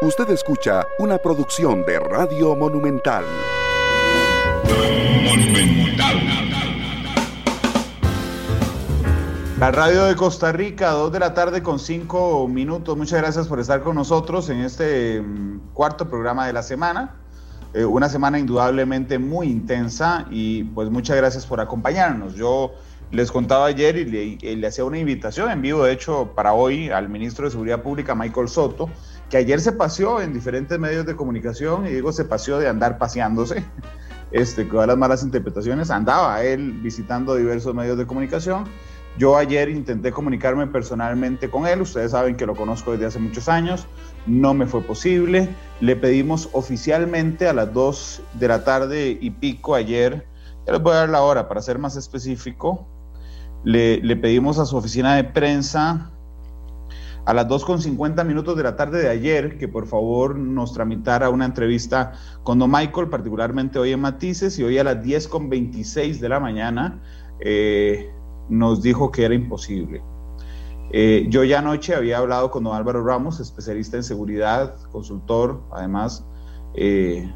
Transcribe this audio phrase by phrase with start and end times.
[0.00, 3.24] Usted escucha una producción de Radio Monumental.
[9.58, 12.96] La radio de Costa Rica, 2 de la tarde con 5 minutos.
[12.96, 17.16] Muchas gracias por estar con nosotros en este mm, cuarto programa de la semana.
[17.74, 22.36] Eh, una semana indudablemente muy intensa y pues muchas gracias por acompañarnos.
[22.36, 22.70] Yo
[23.10, 27.08] les contaba ayer y le hacía una invitación en vivo, de hecho, para hoy al
[27.08, 28.90] ministro de Seguridad Pública, Michael Soto,
[29.30, 32.98] que ayer se paseó en diferentes medios de comunicación, y digo se paseó de andar
[32.98, 33.64] paseándose,
[34.32, 38.64] este, con las malas interpretaciones, andaba él visitando diversos medios de comunicación.
[39.18, 43.48] Yo ayer intenté comunicarme personalmente con él, ustedes saben que lo conozco desde hace muchos
[43.48, 43.86] años,
[44.26, 45.48] no me fue posible,
[45.80, 50.24] le pedimos oficialmente a las 2 de la tarde y pico ayer,
[50.66, 52.86] ya les voy a dar la hora para ser más específico,
[53.64, 56.12] le, le pedimos a su oficina de prensa
[57.28, 61.44] a las 2.50 minutos de la tarde de ayer que por favor nos tramitara una
[61.44, 66.40] entrevista con Don Michael, particularmente hoy en Matices, y hoy a las 10.26 de la
[66.40, 67.02] mañana
[67.40, 68.10] eh,
[68.48, 70.00] nos dijo que era imposible.
[70.90, 76.24] Eh, yo ya anoche había hablado con don Álvaro Ramos, especialista en seguridad, consultor, además,
[76.76, 77.30] eh,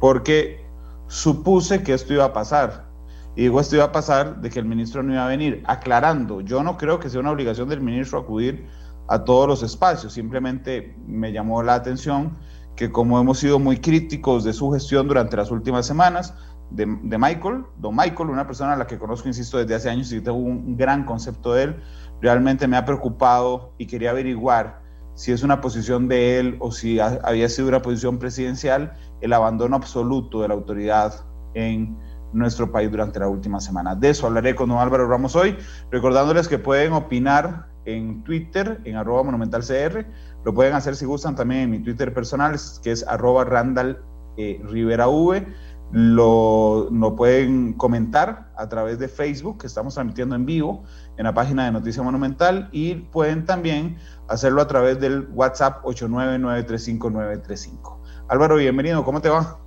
[0.00, 0.64] porque
[1.08, 2.86] supuse que esto iba a pasar.
[3.34, 6.40] Y digo, esto iba a pasar de que el ministro no iba a venir, aclarando,
[6.40, 8.66] yo no creo que sea una obligación del ministro acudir
[9.08, 10.12] a todos los espacios.
[10.12, 12.36] Simplemente me llamó la atención
[12.76, 16.34] que como hemos sido muy críticos de su gestión durante las últimas semanas,
[16.70, 20.20] de, Michael, don Michael, una persona a la que conozco, insisto, desde hace años y
[20.20, 21.82] tengo un, gran concepto de él,
[22.20, 24.82] realmente me ha preocupado y quería averiguar
[25.14, 29.76] si es una posición de él o si había sido una posición presidencial, el abandono
[29.76, 31.96] absoluto de la autoridad en
[32.32, 33.94] nuestro país durante la última semana.
[33.94, 35.56] De eso hablaré con don Álvaro Ramos hoy,
[35.90, 40.04] recordándoles que pueden opinar en Twitter, en arroba monumentalcr.
[40.44, 44.02] Lo pueden hacer si gustan también en mi Twitter personal, que es arroba randall
[44.36, 45.46] eh, Rivera V.
[45.92, 50.82] Lo, pueden comentar a través de Facebook, que estamos transmitiendo en vivo
[51.16, 53.96] en la página de Noticia Monumental, y pueden también
[54.28, 57.98] hacerlo a través del WhatsApp 899359935.
[58.28, 59.60] Álvaro, bienvenido, ¿cómo te va?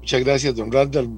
[0.00, 1.10] Muchas gracias, don Randall.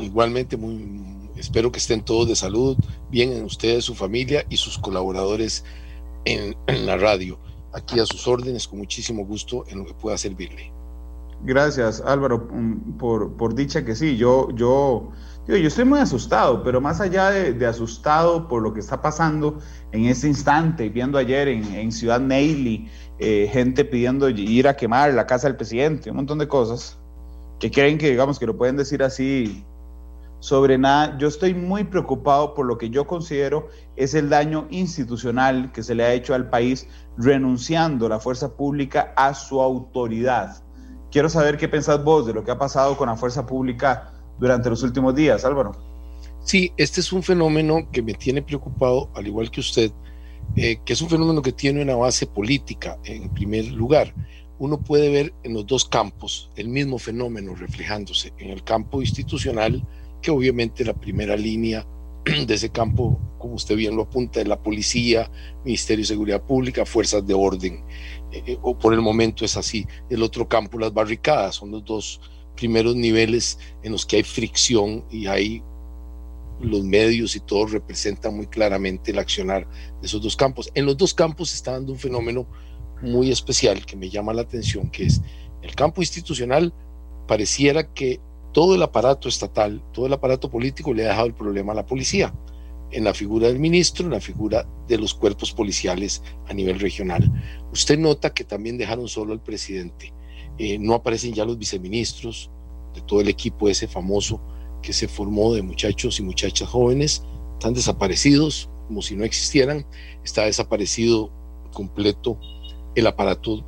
[0.00, 1.04] Igualmente, muy,
[1.36, 2.76] Espero que estén todos de salud,
[3.10, 5.64] bien en ustedes, su familia y sus colaboradores
[6.24, 6.54] en,
[6.86, 7.38] la radio.
[7.72, 10.72] Aquí a sus órdenes, con muchísimo gusto en lo que pueda servirle.
[11.42, 14.16] Gracias, Álvaro, mm, por, por dicha que sí.
[14.16, 15.10] Yo, yo,
[15.46, 19.58] yo, estoy muy asustado, pero más allá de, asustado por lo que está pasando
[19.92, 25.26] en este instante, viendo ayer en, Ciudad Neily, eh, gente pidiendo ir a quemar la
[25.26, 26.98] casa del presidente, un montón de cosas
[27.58, 29.64] que creen que, digamos, que lo pueden decir así
[30.44, 31.16] sobre nada.
[31.18, 35.94] Yo estoy muy preocupado por lo que yo considero es el daño institucional que se
[35.94, 40.62] le ha hecho al país renunciando la fuerza pública a su autoridad.
[41.10, 44.68] Quiero saber qué pensás vos de lo que ha pasado con la fuerza pública durante
[44.68, 45.72] los últimos días, Álvaro.
[46.42, 49.92] Sí, este es un fenómeno que me tiene preocupado, al igual que usted,
[50.56, 54.12] eh, que es un fenómeno que tiene una base política en primer lugar.
[54.58, 59.86] Uno puede ver en los dos campos el mismo fenómeno reflejándose, en el campo institucional,
[60.20, 61.86] que obviamente la primera línea
[62.46, 65.30] de ese campo, como usted bien lo apunta, es la policía,
[65.64, 67.84] Ministerio de Seguridad Pública, fuerzas de orden,
[68.32, 69.86] eh, eh, o por el momento es así.
[70.08, 72.20] El otro campo, las barricadas, son los dos
[72.56, 75.62] primeros niveles en los que hay fricción y hay
[76.60, 79.68] los medios y todo representan muy claramente el accionar
[80.00, 80.70] de esos dos campos.
[80.74, 82.46] En los dos campos está dando un fenómeno
[83.02, 85.20] muy especial que me llama la atención, que es
[85.62, 86.72] el campo institucional,
[87.26, 88.20] pareciera que
[88.54, 91.84] todo el aparato estatal, todo el aparato político le ha dejado el problema a la
[91.84, 92.32] policía,
[92.92, 97.30] en la figura del ministro, en la figura de los cuerpos policiales a nivel regional.
[97.72, 100.14] Usted nota que también dejaron solo al presidente.
[100.56, 102.48] Eh, no aparecen ya los viceministros
[102.94, 104.40] de todo el equipo ese famoso
[104.80, 109.84] que se formó de muchachos y muchachas jóvenes, están desaparecidos como si no existieran.
[110.22, 111.32] Está desaparecido
[111.72, 112.38] completo
[112.94, 113.64] el aparato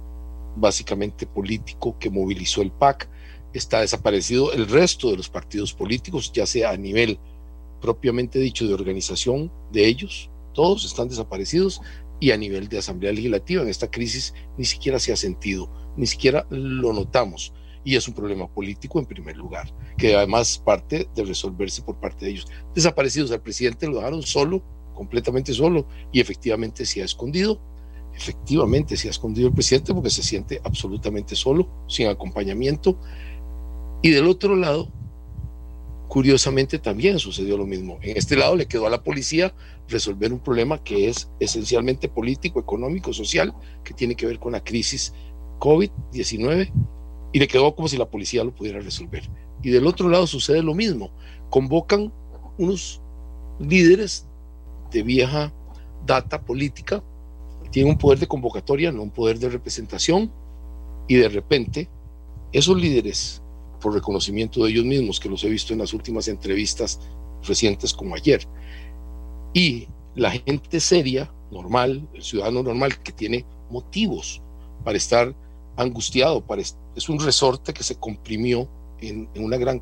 [0.55, 3.09] básicamente político que movilizó el PAC
[3.57, 7.19] está desaparecido el resto de los partidos políticos, ya sea a nivel
[7.81, 11.81] propiamente dicho de organización de ellos, todos están desaparecidos
[12.19, 16.07] y a nivel de Asamblea Legislativa en esta crisis ni siquiera se ha sentido, ni
[16.07, 17.53] siquiera lo notamos.
[17.85, 22.25] Y es un problema político en primer lugar, que además parte de resolverse por parte
[22.25, 22.47] de ellos.
[22.75, 24.63] Desaparecidos, al presidente lo dejaron solo,
[24.95, 27.61] completamente solo, y efectivamente se ha escondido.
[28.13, 32.99] Efectivamente se ha escondido el presidente porque se siente absolutamente solo, sin acompañamiento,
[34.03, 34.89] y del otro lado,
[36.09, 37.99] curiosamente también sucedió lo mismo.
[38.03, 39.55] En este lado le quedó a la policía
[39.89, 43.55] resolver un problema que es esencialmente político, económico, social,
[43.85, 45.13] que tiene que ver con la crisis
[45.59, 46.73] COVID-19
[47.33, 49.29] y le quedó como si la policía lo pudiera resolver.
[49.63, 51.11] Y del otro lado sucede lo mismo.
[51.51, 52.13] Convocan
[52.59, 53.01] unos
[53.59, 54.27] líderes
[54.91, 55.53] de vieja
[56.05, 57.03] data política,
[57.71, 60.31] tienen un poder de convocatoria, no un poder de representación,
[61.09, 61.89] y de repente
[62.53, 63.43] esos líderes,
[63.87, 66.99] por reconocimiento de ellos mismos, que los he visto en las últimas entrevistas
[67.47, 68.45] recientes como ayer,
[69.55, 69.87] y
[70.17, 74.43] la gente seria, normal, el ciudadano normal, que tiene motivos
[74.85, 75.33] para estar
[75.77, 78.69] angustiado, para, es un resorte que se comprimió
[78.99, 79.81] en, en una gran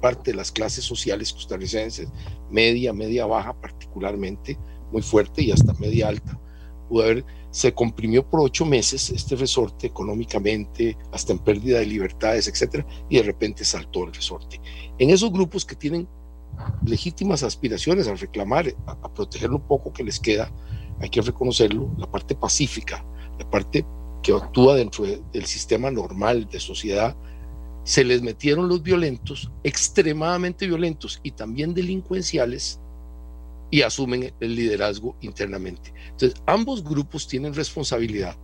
[0.00, 2.08] parte de las clases sociales costarricenses,
[2.50, 4.58] media, media baja particularmente,
[4.90, 6.40] muy fuerte y hasta media alta.
[6.88, 7.24] Pudo haber,
[7.54, 13.18] se comprimió por ocho meses este resorte económicamente, hasta en pérdida de libertades, etcétera, y
[13.18, 14.60] de repente saltó el resorte.
[14.98, 16.08] En esos grupos que tienen
[16.84, 20.50] legítimas aspiraciones a reclamar, a, proteger lo poco que les queda,
[20.98, 23.06] hay que reconocerlo, la parte pacífica,
[23.38, 23.86] la parte
[24.20, 27.16] que actúa dentro de, del sistema normal de sociedad,
[27.84, 32.80] se les metieron los violentos, extremadamente violentos y también delincuenciales,
[33.74, 35.92] y asumen el liderazgo internamente.
[36.10, 38.36] Entonces, ambos grupos tienen responsabilidad.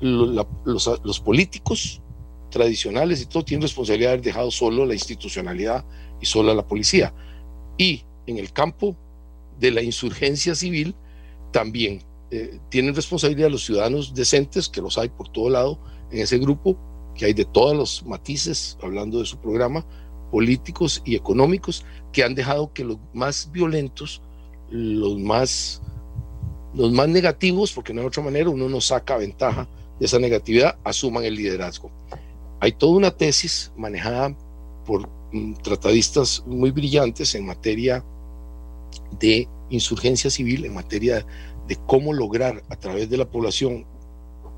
[0.00, 2.02] Los, la, los, los políticos
[2.50, 5.84] tradicionales y todo tienen responsabilidad de haber dejado solo la institucionalidad
[6.20, 7.14] y solo a la policía.
[7.76, 8.96] Y en el campo
[9.60, 10.92] de la insurgencia civil
[11.52, 12.02] también
[12.32, 15.78] eh, tienen responsabilidad los ciudadanos decentes, que los hay por todo lado
[16.10, 16.76] en ese grupo,
[17.14, 19.86] que hay de todos los matices, hablando de su programa,
[20.32, 24.20] políticos y económicos, que han dejado que los más violentos,
[24.70, 25.82] los más,
[26.74, 29.68] los más negativos, porque no hay otra manera, uno no saca ventaja
[29.98, 31.90] de esa negatividad, asuman el liderazgo.
[32.60, 34.36] Hay toda una tesis manejada
[34.84, 38.04] por mm, tratadistas muy brillantes en materia
[39.18, 41.24] de insurgencia civil, en materia
[41.66, 43.86] de cómo lograr a través de la población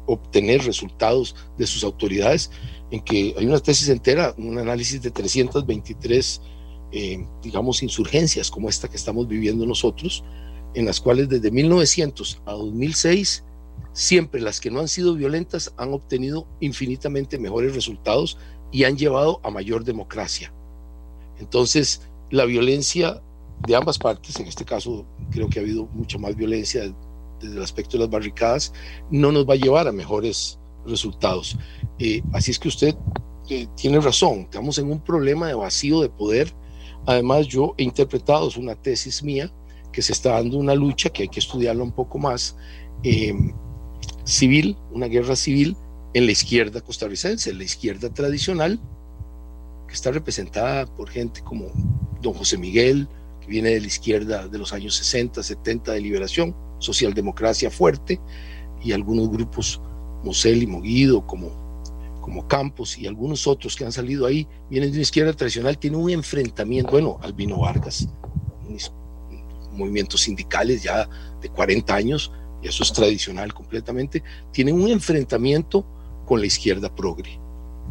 [0.06, 2.50] obtener resultados de sus autoridades,
[2.90, 6.40] en que hay una tesis entera, un análisis de 323,
[6.92, 10.24] eh, digamos, insurgencias como esta que estamos viviendo nosotros,
[10.74, 13.44] en las cuales desde 1900 a 2006,
[13.92, 18.38] siempre las que no han sido violentas han obtenido infinitamente mejores resultados
[18.70, 20.52] y han llevado a mayor democracia.
[21.38, 23.20] Entonces, la violencia
[23.66, 26.94] de ambas partes, en este caso creo que ha habido mucha más violencia
[27.40, 28.72] desde el aspecto de las barricadas,
[29.10, 31.56] no nos va a llevar a mejores resultados.
[31.98, 32.94] Eh, así es que usted
[33.48, 36.54] eh, tiene razón, estamos en un problema de vacío de poder.
[37.06, 39.52] Además, yo he interpretado, es una tesis mía,
[39.92, 42.56] que se está dando una lucha que hay que estudiarla un poco más,
[43.02, 43.34] eh,
[44.24, 45.76] civil, una guerra civil
[46.14, 48.80] en la izquierda costarricense, en la izquierda tradicional,
[49.88, 51.66] que está representada por gente como
[52.20, 53.08] don José Miguel,
[53.40, 58.20] que viene de la izquierda de los años 60, 70 de liberación, socialdemocracia fuerte,
[58.82, 59.80] y algunos grupos,
[60.22, 61.50] Mosel y Moguido, como,
[62.30, 65.96] como Campos y algunos otros que han salido ahí, vienen de una izquierda tradicional, tiene
[65.96, 68.08] un enfrentamiento, bueno, Albino Vargas,
[69.72, 71.08] movimientos sindicales ya
[71.40, 72.30] de 40 años,
[72.62, 74.22] y eso es tradicional completamente,
[74.52, 75.84] tienen un enfrentamiento
[76.24, 77.40] con la izquierda progre.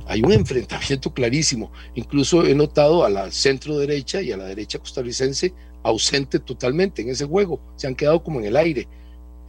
[0.06, 1.74] Hay un enfrentamiento clarísimo.
[1.95, 5.53] Incluso he notado a la centro derecha y a la derecha costarricense
[5.83, 7.59] ausente totalmente en ese juego.
[7.75, 8.88] Se han quedado como en el aire.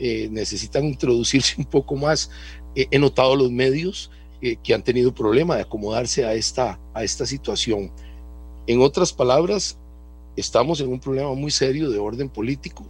[0.01, 2.31] Eh, necesitan introducirse un poco más.
[2.75, 4.11] Eh, he notado los medios
[4.43, 7.91] eh, que han tenido problema de acomodarse a esta, a esta situación.
[8.67, 9.79] En otras palabras,
[10.37, 12.87] estamos en un problema muy serio de orden político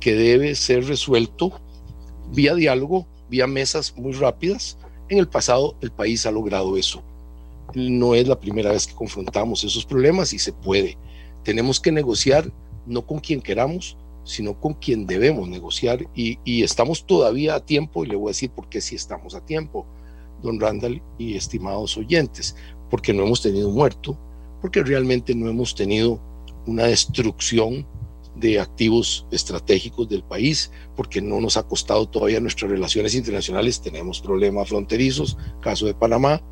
[0.00, 1.52] que debe ser resuelto
[2.32, 4.78] vía diálogo, vía mesas muy rápidas.
[5.08, 7.02] En el pasado el país ha logrado eso
[7.74, 10.96] no es la primera vez que confrontamos esos problemas y se puede.
[11.42, 12.50] Tenemos que negociar
[12.86, 18.04] no con quien queramos, sino con quien debemos negociar y, y, estamos todavía a tiempo
[18.04, 19.86] y le voy a decir por qué sí estamos a tiempo,
[20.42, 22.56] don Randall y estimados oyentes,
[22.90, 24.18] porque no hemos tenido muerto,
[24.60, 26.20] porque realmente no hemos tenido
[26.66, 27.86] una destrucción
[28.36, 34.20] de activos estratégicos del país, porque no nos ha costado todavía nuestras relaciones internacionales, tenemos
[34.20, 36.42] problemas fronterizos, caso de Panamá,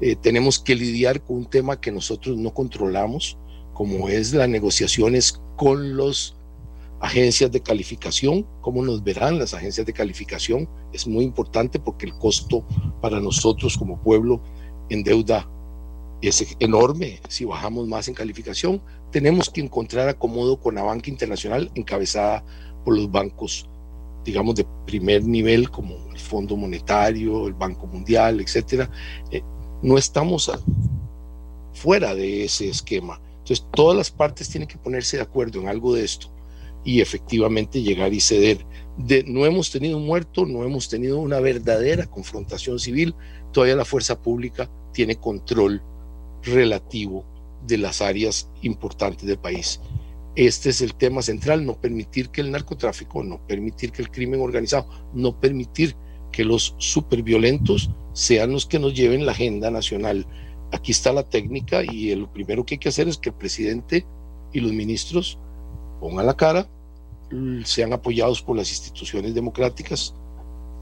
[0.00, 3.38] eh, tenemos que lidiar con un tema que nosotros no controlamos,
[3.72, 6.34] como es las negociaciones con las
[7.02, 12.16] agencias de calificación, cómo nos verán las agencias de calificación, es muy importante porque el
[12.16, 12.64] costo
[13.00, 14.40] para nosotros como pueblo
[14.88, 15.48] en deuda
[16.22, 18.80] es enorme si bajamos más en calificación.
[19.10, 22.44] Tenemos que encontrar acomodo con la banca internacional encabezada
[22.84, 23.68] por los bancos,
[24.24, 28.88] digamos, de primer nivel, como el Fondo Monetario, el Banco Mundial, etcétera.
[29.32, 29.42] Eh,
[29.82, 30.52] no estamos
[31.74, 33.20] fuera de ese esquema.
[33.38, 36.30] Entonces, todas las partes tienen que ponerse de acuerdo en algo de esto.
[36.84, 38.64] Y efectivamente llegar y ceder.
[38.96, 43.14] De, no hemos tenido un muerto, no hemos tenido una verdadera confrontación civil,
[43.52, 45.82] todavía la fuerza pública tiene control
[46.42, 47.24] relativo
[47.66, 49.80] de las áreas importantes del país.
[50.34, 54.40] Este es el tema central, no permitir que el narcotráfico, no permitir que el crimen
[54.40, 55.94] organizado, no permitir
[56.32, 60.26] que los superviolentos sean los que nos lleven la agenda nacional.
[60.72, 64.06] Aquí está la técnica y lo primero que hay que hacer es que el presidente
[64.54, 65.38] y los ministros
[66.02, 66.66] pongan la cara,
[67.64, 70.12] sean apoyados por las instituciones democráticas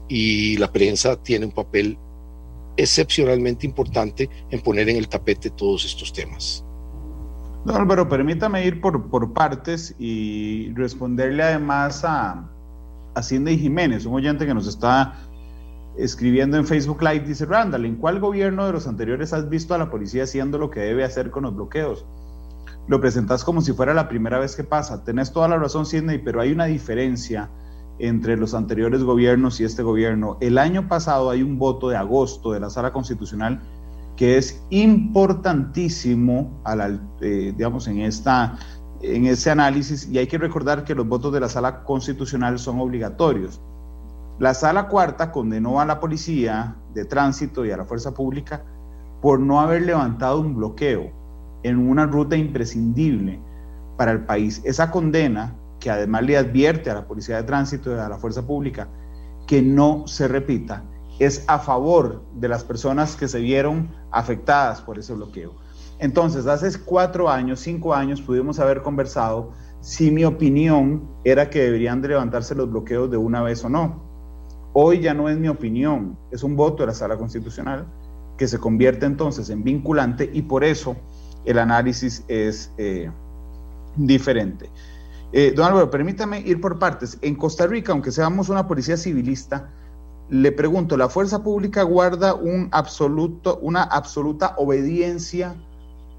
[0.09, 1.95] y la prensa tiene un papel
[2.75, 6.65] excepcionalmente importante en poner en el tapete todos estos temas.
[7.65, 12.49] Don Álvaro, permítame ir por, por partes y responderle además a,
[13.13, 15.19] a Cindy Jiménez, un oyente que nos está
[15.97, 19.77] escribiendo en Facebook Live, dice Randall, ¿en cuál gobierno de los anteriores has visto a
[19.77, 22.07] la policía haciendo lo que debe hacer con los bloqueos?
[22.87, 25.03] Lo presentas como si fuera la primera vez que pasa.
[25.03, 27.49] Tenés toda la razón, Sidney, pero hay una diferencia
[27.99, 30.37] entre los anteriores gobiernos y este gobierno.
[30.41, 33.61] El año pasado hay un voto de agosto de la Sala Constitucional
[34.15, 36.61] que es importantísimo
[37.21, 38.57] eh, digamos, en, esta,
[39.01, 42.79] en este análisis y hay que recordar que los votos de la Sala Constitucional son
[42.79, 43.61] obligatorios.
[44.39, 48.63] La Sala Cuarta condenó a la Policía de Tránsito y a la Fuerza Pública
[49.21, 51.11] por no haber levantado un bloqueo
[51.63, 53.39] en una ruta imprescindible
[53.97, 54.61] para el país.
[54.63, 58.45] Esa condena que además le advierte a la Policía de Tránsito y a la Fuerza
[58.45, 58.87] Pública
[59.47, 60.83] que no se repita,
[61.19, 65.53] es a favor de las personas que se vieron afectadas por ese bloqueo.
[65.99, 69.51] Entonces, hace cuatro años, cinco años, pudimos haber conversado
[69.81, 74.01] si mi opinión era que deberían de levantarse los bloqueos de una vez o no.
[74.73, 77.85] Hoy ya no es mi opinión, es un voto de la Sala Constitucional
[78.37, 80.95] que se convierte entonces en vinculante y por eso
[81.45, 83.09] el análisis es eh,
[83.95, 84.69] diferente.
[85.33, 87.17] Eh, don Álvaro, permítame ir por partes.
[87.21, 89.69] En Costa Rica, aunque seamos una policía civilista,
[90.29, 95.55] le pregunto, ¿la fuerza pública guarda un absoluto, una absoluta obediencia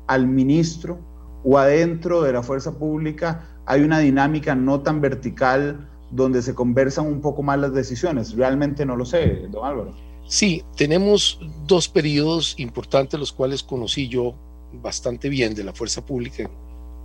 [0.06, 0.98] al ministro
[1.44, 7.06] o adentro de la fuerza pública hay una dinámica no tan vertical donde se conversan
[7.06, 8.34] un poco más las decisiones?
[8.34, 9.94] Realmente no lo sé, don Álvaro.
[10.26, 14.34] Sí, tenemos dos periodos importantes los cuales conocí yo
[14.80, 16.50] bastante bien de la fuerza pública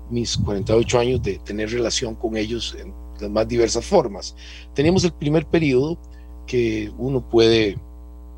[0.09, 4.35] mis 48 años de tener relación con ellos en las más diversas formas.
[4.73, 5.97] Teníamos el primer periodo
[6.45, 7.77] que uno puede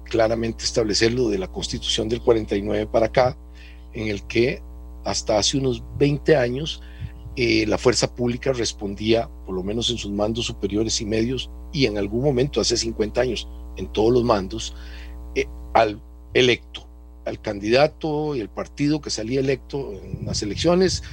[0.05, 3.37] claramente establecerlo de la constitución del 49 para acá,
[3.93, 4.61] en el que
[5.05, 6.81] hasta hace unos 20 años
[7.35, 11.85] eh, la fuerza pública respondía, por lo menos en sus mandos superiores y medios, y
[11.85, 14.75] en algún momento, hace 50 años, en todos los mandos,
[15.35, 16.01] eh, al
[16.33, 16.88] electo,
[17.29, 21.03] al candidato y el partido que salía electo en las elecciones,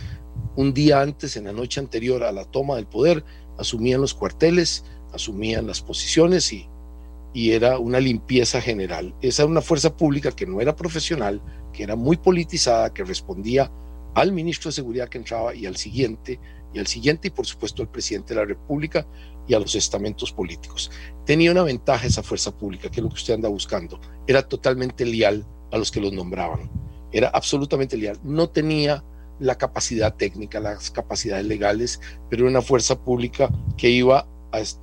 [0.56, 3.25] un día antes, en la noche anterior a la toma del poder,
[3.58, 6.68] asumían los cuarteles, asumían las posiciones y,
[7.32, 9.14] y era una limpieza general.
[9.20, 11.40] Esa era una fuerza pública que no era profesional,
[11.73, 13.70] que era muy politizada, que respondía
[14.14, 16.40] al ministro de Seguridad que entraba y al siguiente,
[16.73, 19.06] y al siguiente, y por supuesto al presidente de la República
[19.46, 20.90] y a los estamentos políticos.
[21.25, 24.00] Tenía una ventaja esa fuerza pública, que es lo que usted anda buscando.
[24.26, 26.70] Era totalmente leal a los que los nombraban.
[27.12, 28.18] Era absolutamente leal.
[28.23, 29.04] No tenía
[29.38, 34.26] la capacidad técnica, las capacidades legales, pero era una fuerza pública que iba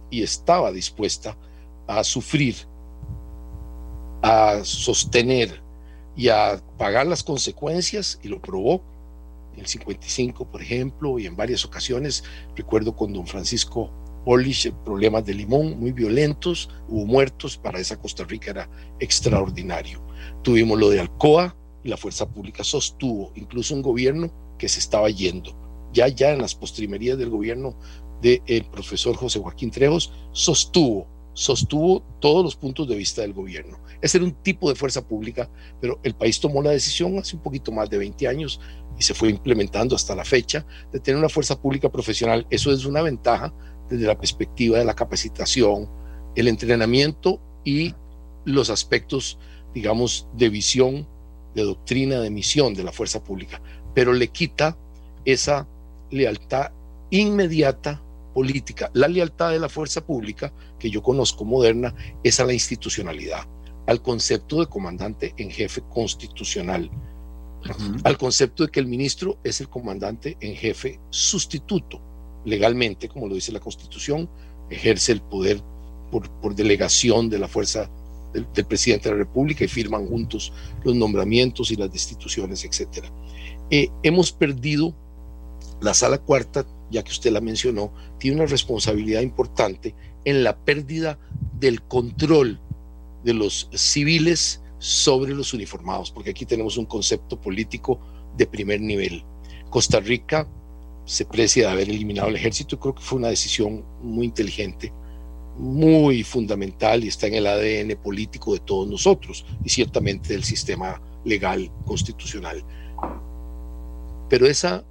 [0.10, 1.36] y estaba dispuesta
[1.88, 2.56] a sufrir,
[4.22, 5.62] a sostener
[6.16, 8.84] y a pagar las consecuencias, y lo probó
[9.54, 12.24] en el 55, por ejemplo, y en varias ocasiones.
[12.56, 13.90] Recuerdo con don Francisco
[14.26, 20.02] Polish, problemas de limón muy violentos, hubo muertos, para esa Costa Rica era extraordinario.
[20.44, 25.10] Tuvimos lo de Alcoa, y la fuerza pública sostuvo incluso un gobierno que se estaba
[25.10, 25.56] yendo.
[25.94, 27.76] Ya, ya en las postrimerías del gobierno
[28.22, 33.78] del profesor José Joaquín Trejos, sostuvo, sostuvo todos los puntos de vista del gobierno.
[34.02, 35.50] Ese era un tipo de fuerza pública,
[35.82, 38.62] pero el país tomó la decisión hace un poquito más de 20 años
[38.98, 42.48] y se fue implementando hasta la fecha de tener una fuerza pública profesional.
[42.50, 43.54] Eso es una ventaja
[43.90, 45.90] desde la perspectiva de la capacitación,
[46.36, 47.94] el entrenamiento y
[48.46, 49.38] los aspectos,
[49.74, 51.08] digamos, de visión
[51.54, 53.62] de doctrina de misión de la fuerza pública,
[53.94, 54.78] pero le quita
[55.26, 55.68] esa
[56.12, 56.72] lealtad
[57.10, 58.02] inmediata
[58.34, 58.90] política.
[58.94, 63.46] La lealtad de la fuerza pública, que yo conozco moderna, es a la institucionalidad,
[63.86, 66.90] al concepto de comandante en jefe constitucional,
[68.04, 72.02] al concepto de que el ministro es el comandante en jefe sustituto,
[72.46, 74.30] legalmente, como lo dice la Constitución,
[74.70, 75.62] ejerce el poder
[76.12, 77.90] por, por delegación de la fuerza
[78.34, 80.52] del, presidente de la República y firman juntos
[80.84, 83.06] los nombramientos y las destituciones, etc.
[83.70, 84.96] Eh, hemos perdido,
[85.82, 91.18] la sala cuarta ya que usted la mencionó, tiene una responsabilidad importante en la pérdida
[91.60, 92.60] del control
[93.24, 98.00] de los civiles sobre los uniformados, porque aquí tenemos un concepto político
[98.38, 99.24] de primer nivel.
[99.70, 100.48] Costa Rica
[101.06, 104.94] se precia de haber eliminado el ejército, creo que fue una decisión muy inteligente,
[105.58, 111.02] muy fundamental y está en el ADN político de todos nosotros y ciertamente del sistema
[111.24, 112.64] legal constitucional.
[114.30, 114.84] Pero esa,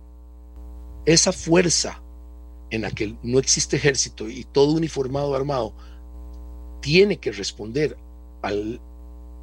[1.05, 2.03] esa fuerza
[2.71, 5.75] en la que no existe ejército y todo uniformado armado
[6.81, 7.97] tiene que responder
[8.41, 8.81] al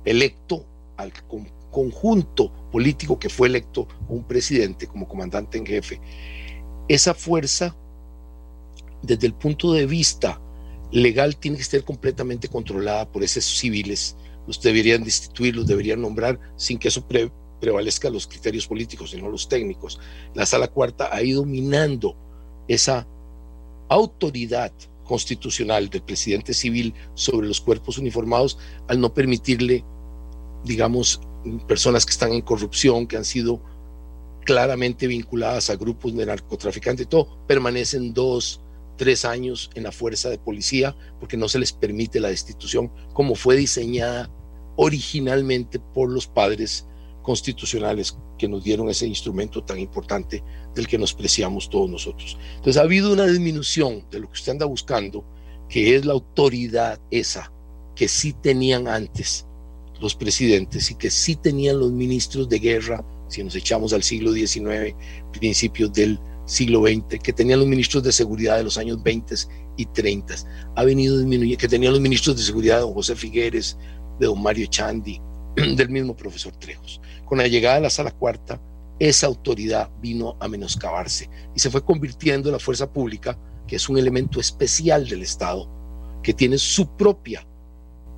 [0.06, 0.66] electo,
[0.98, 1.14] al
[1.72, 6.02] conjunto político que fue electo un presidente como comandante en jefe.
[6.88, 7.76] Esa fuerza,
[9.02, 10.42] desde el punto de vista
[10.92, 14.16] legal, tiene que estar completamente controlada por esos civiles.
[14.48, 17.06] Los deberían destituir, los deberían nombrar sin que eso
[17.60, 20.00] prevalezca los criterios políticos, sino los técnicos.
[20.34, 22.16] La sala cuarta ha ido minando
[22.68, 23.08] esa
[23.90, 24.72] autoridad
[25.04, 29.84] constitucional del presidente civil sobre los cuerpos uniformados al no permitirle,
[30.64, 31.22] digamos,
[31.68, 33.62] personas que están en corrupción, que han sido
[34.46, 38.62] claramente vinculadas a grupos de narcotraficantes todo, permanecen dos,
[39.00, 43.34] tres años en la fuerza de policía porque no se les permite la destitución como
[43.34, 44.30] fue diseñada
[44.76, 46.86] originalmente por los padres
[47.22, 50.44] constitucionales que nos dieron ese instrumento tan importante
[50.76, 52.38] del que nos preciamos todos nosotros.
[52.58, 55.24] Entonces ha habido una disminución de lo que usted anda buscando,
[55.70, 57.54] que es la autoridad esa
[57.96, 59.46] que sí tenían antes
[60.02, 64.34] los presidentes y que sí tenían los ministros de guerra, si nos echamos al siglo
[64.34, 64.94] XIX,
[65.32, 69.36] principios del siglo XX, que tenían los ministros de seguridad de los años 20
[69.78, 70.36] y 30,
[70.76, 73.78] ha venido disminuyendo, que tenían los ministros de seguridad de don José Figueres,
[74.20, 75.22] de don Mario Chandi,
[75.76, 77.00] del mismo profesor Trejos.
[77.26, 78.60] Con la llegada de la sala cuarta,
[78.98, 83.38] esa autoridad vino a menoscabarse y se fue convirtiendo en la fuerza pública,
[83.68, 85.70] que es un elemento especial del Estado,
[86.24, 87.48] que tiene su propia,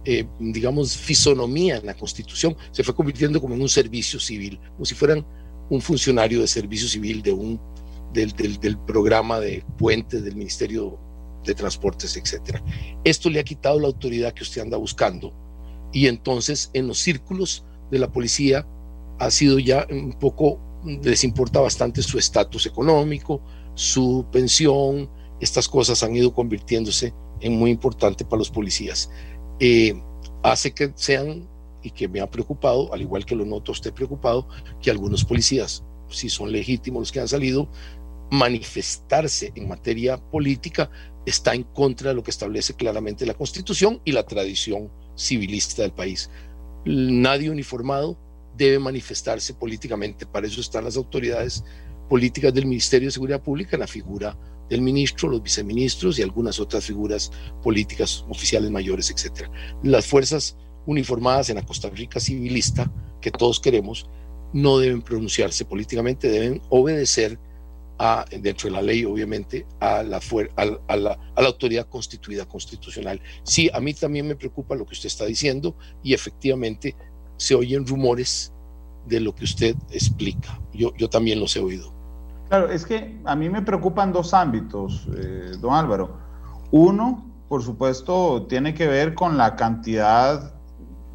[0.06, 4.86] eh, digamos, fisonomía en la Constitución, se fue convirtiendo como en un servicio civil, como
[4.86, 5.26] si fueran
[5.70, 7.60] un funcionario de servicio civil de un,
[8.14, 11.00] del, del, programa de puentes del Ministerio
[11.46, 12.60] de Transportes, etc.
[13.04, 15.34] Esto le ha quitado la autoridad que usted anda buscando
[15.92, 18.66] y entonces en los círculos de la policía
[19.20, 23.42] ha sido ya un poco, les importa bastante su estatus económico,
[23.76, 29.10] su pensión, estas cosas han ido convirtiéndose en muy importante para los policías.
[29.60, 30.00] Eh,
[30.44, 31.48] hace que sean,
[31.84, 34.48] y que me ha preocupado, al igual que lo noto usted preocupado,
[34.82, 37.68] que algunos policías, si son legítimos los que han salido,
[38.32, 40.90] manifestarse en materia política
[41.26, 45.92] está en contra de lo que establece claramente la Constitución y la tradición civilista del
[45.92, 46.30] país.
[46.86, 48.18] Nadie uniformado
[48.58, 50.26] debe manifestarse políticamente.
[50.26, 51.64] Para eso están las autoridades
[52.10, 54.38] políticas del Ministerio de Seguridad Pública, la figura
[54.70, 59.50] del ministro, los viceministros y algunas otras figuras políticas, oficiales mayores, etc.
[59.84, 62.90] Las fuerzas uniformadas en la Costa Rica civilista,
[63.20, 64.10] que todos queremos,
[64.54, 67.38] no deben pronunciarse políticamente, deben obedecer
[68.32, 70.20] dentro de la ley, obviamente, a la,
[70.56, 73.22] a, la, a la autoridad constituida constitucional.
[73.44, 76.96] Sí, a mí también me preocupa lo que usted está diciendo y efectivamente
[77.38, 78.52] se oyen rumores
[79.08, 80.60] de lo que usted explica.
[80.74, 81.94] Yo, yo también los he oído.
[82.50, 86.18] Claro, es que a mí me preocupan dos ámbitos, eh, don Álvaro.
[86.72, 90.54] Uno, por supuesto, tiene que ver con la cantidad,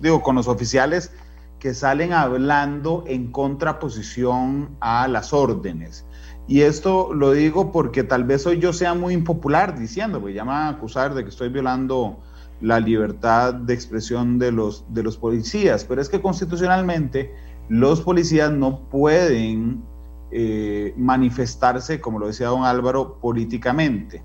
[0.00, 1.12] digo, con los oficiales
[1.58, 6.05] que salen hablando en contraposición a las órdenes.
[6.48, 10.50] Y esto lo digo porque tal vez hoy yo sea muy impopular diciendo, ya me
[10.50, 12.18] van a acusar de que estoy violando
[12.60, 17.34] la libertad de expresión de los, de los policías, pero es que constitucionalmente
[17.68, 19.82] los policías no pueden
[20.30, 24.22] eh, manifestarse, como lo decía don Álvaro, políticamente.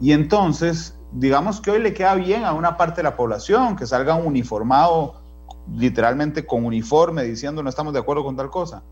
[0.00, 3.86] Y entonces, digamos que hoy le queda bien a una parte de la población que
[3.86, 5.20] salga uniformado,
[5.72, 8.82] literalmente con uniforme, diciendo no estamos de acuerdo con tal cosa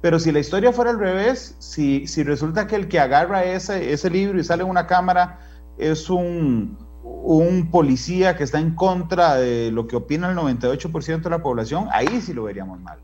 [0.00, 3.92] pero si la historia fuera al revés, si, si resulta que el que agarra ese,
[3.92, 5.40] ese libro y sale en una cámara
[5.78, 11.30] es un, un policía que está en contra de lo que opina el 98% de
[11.30, 12.98] la población, ahí sí lo veríamos mal.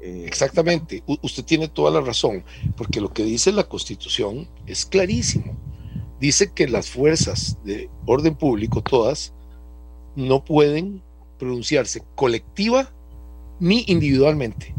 [0.00, 2.44] Eh, Exactamente, usted tiene toda la razón,
[2.76, 5.56] porque lo que dice la Constitución es clarísimo.
[6.20, 9.32] Dice que las fuerzas de orden público, todas,
[10.14, 11.02] no pueden
[11.38, 12.92] pronunciarse colectiva
[13.58, 14.74] ni individualmente.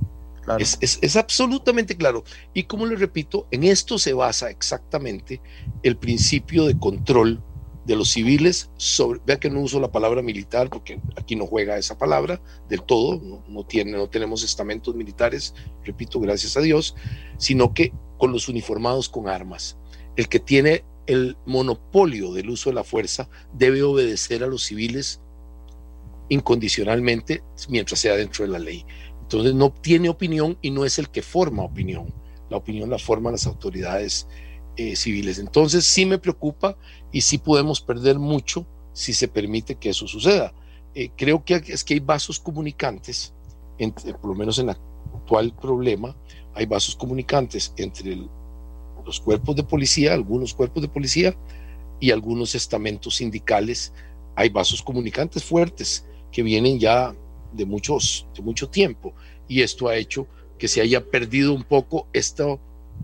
[0.60, 2.24] Es, absolutamente claro.
[2.54, 5.42] Y como le repito, en esto se basa exactamente
[5.84, 7.42] el principio de control
[7.86, 11.78] de los civiles sobre, vea que no uso la palabra militar porque aquí no juega
[11.78, 15.54] esa palabra del todo, no, tiene, no tenemos estamentos militares,
[15.84, 16.96] repito, gracias a Dios,
[17.38, 19.78] sino que con los uniformados con armas.
[20.16, 25.20] el que tiene el monopolio del uso de la fuerza debe obedecer a los civiles
[26.30, 28.86] incondicionalmente mientras sea dentro de la ley.
[29.24, 32.14] Entonces no tiene opinión y no es el que forma opinión.
[32.50, 34.28] La opinión la forman las autoridades
[34.76, 35.40] eh, civiles.
[35.40, 36.78] Entonces sí me preocupa
[37.12, 40.54] y sí podemos perder mucho si se permite que eso suceda.
[40.94, 43.34] Eh, creo que es que hay vasos comunicantes,
[43.78, 44.76] entre, por lo menos en el
[45.16, 46.16] actual problema,
[46.54, 48.28] hay vasos comunicantes entre
[49.06, 51.36] los cuerpos de policía, algunos cuerpos de policía
[52.02, 53.94] y algunos estamentos sindicales.
[54.36, 57.16] Hay vasos comunicantes fuertes que vienen ya
[57.54, 59.14] de, muchos, de mucho tiempo
[59.48, 62.60] y esto ha hecho que se haya perdido un poco esto,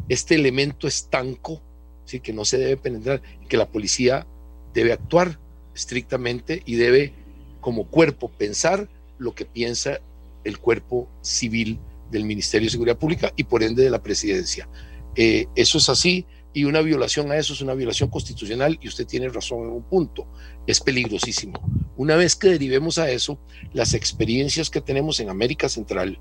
[0.07, 1.61] este elemento estanco,
[2.05, 2.19] ¿sí?
[2.19, 4.25] que no se debe penetrar, que la policía
[4.73, 5.39] debe actuar
[5.75, 7.13] estrictamente y debe
[7.61, 9.99] como cuerpo pensar lo que piensa
[10.43, 11.79] el cuerpo civil
[12.11, 14.67] del Ministerio de Seguridad Pública y por ende de la presidencia.
[15.15, 19.05] Eh, eso es así y una violación a eso es una violación constitucional y usted
[19.05, 20.27] tiene razón en un punto,
[20.65, 21.61] es peligrosísimo.
[21.99, 23.37] Una vez que derivemos a eso,
[23.73, 26.17] las experiencias que tenemos en América Central,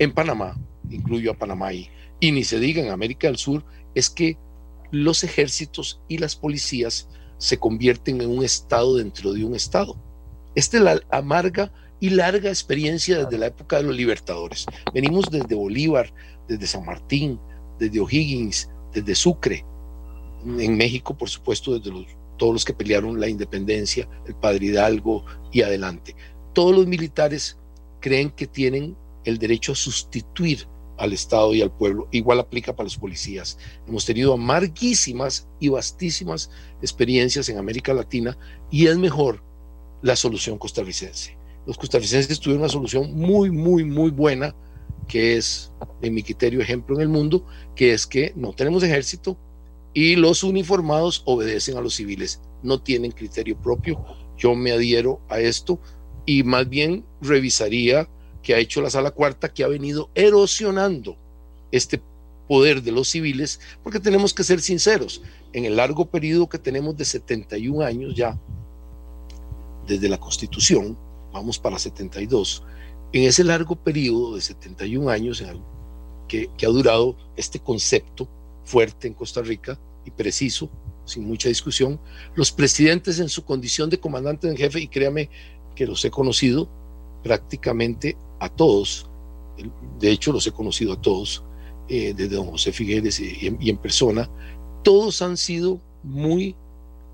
[0.00, 0.58] en Panamá,
[0.90, 4.36] incluyo a Panamá y, y ni se diga en América del Sur, es que
[4.90, 9.96] los ejércitos y las policías se convierten en un Estado dentro de un Estado.
[10.56, 14.66] Esta es la amarga y larga experiencia desde la época de los libertadores.
[14.92, 16.12] Venimos desde Bolívar,
[16.48, 17.38] desde San Martín,
[17.78, 19.64] desde O'Higgins, desde Sucre,
[20.44, 21.92] en México, por supuesto, desde
[22.36, 26.14] todos los que pelearon la independencia, el padre Hidalgo y adelante.
[26.52, 27.58] Todos los militares
[28.00, 30.66] creen que tienen el derecho a sustituir
[30.98, 32.08] al Estado y al pueblo.
[32.12, 33.58] Igual aplica para los policías.
[33.86, 38.36] Hemos tenido amarguísimas y vastísimas experiencias en América Latina
[38.70, 39.42] y es mejor
[40.02, 41.36] la solución costarricense.
[41.66, 44.54] Los costarricenses tuvieron una solución muy, muy, muy buena,
[45.08, 49.38] que es, en mi criterio, ejemplo en el mundo, que es que no tenemos ejército
[49.94, 54.04] y los uniformados obedecen a los civiles, no tienen criterio propio.
[54.36, 55.78] Yo me adhiero a esto
[56.26, 58.08] y más bien revisaría
[58.42, 61.16] que ha hecho la sala cuarta, que ha venido erosionando
[61.70, 62.02] este
[62.48, 66.96] poder de los civiles, porque tenemos que ser sinceros, en el largo periodo que tenemos
[66.96, 68.38] de 71 años ya,
[69.86, 70.98] desde la Constitución,
[71.32, 72.62] vamos para 72,
[73.12, 75.42] en ese largo periodo de 71 años
[76.28, 78.28] que, que ha durado este concepto
[78.64, 80.70] fuerte en Costa Rica y preciso,
[81.04, 82.00] sin mucha discusión,
[82.34, 85.30] los presidentes en su condición de comandante en jefe, y créame
[85.74, 86.68] que los he conocido
[87.22, 89.08] prácticamente a todos,
[89.98, 91.44] de hecho los he conocido a todos,
[91.88, 94.30] eh, desde don José Figueres y, en, persona,
[94.82, 96.56] todos han sido muy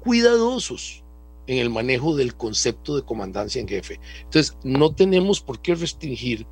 [0.00, 1.02] cuidadosos
[1.48, 3.98] en el manejo del concepto de comandancia en jefe.
[4.22, 6.46] Entonces, no tenemos por qué restringir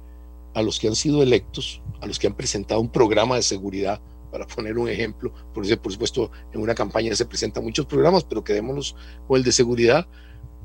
[0.54, 4.00] a los que han sido electos, a los que han presentado un programa de seguridad,
[4.30, 8.44] para poner un ejemplo, por, por supuesto en una campaña se presentan muchos programas, pero
[8.44, 8.94] quedémonos
[9.26, 10.06] con el de seguridad,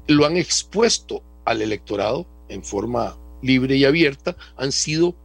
[0.08, 5.16] lo han expuesto al electorado en forma libre y abierta, han sido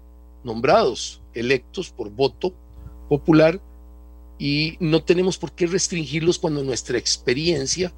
[0.45, 2.55] nombrados, electos por voto
[3.09, 3.61] popular
[4.39, 7.93] y no tenemos por qué restringirlos cuando nuestra experiencia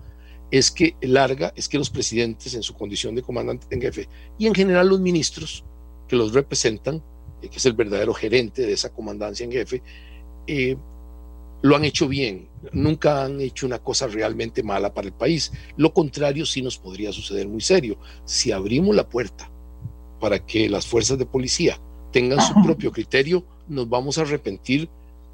[0.50, 4.46] es que larga, es que los presidentes en su condición de comandante en jefe y
[4.46, 5.64] en general los ministros
[6.09, 7.03] que los representan,
[7.40, 9.83] que es el verdadero gerente de esa comandancia en jefe,
[10.52, 10.76] eh,
[11.62, 15.52] lo han hecho bien, nunca han hecho una cosa realmente mala para el país.
[15.76, 17.98] Lo contrario sí nos podría suceder muy serio.
[18.24, 19.48] Si abrimos la puerta
[20.18, 24.88] para que las fuerzas de policía tengan su propio criterio, nos vamos a arrepentir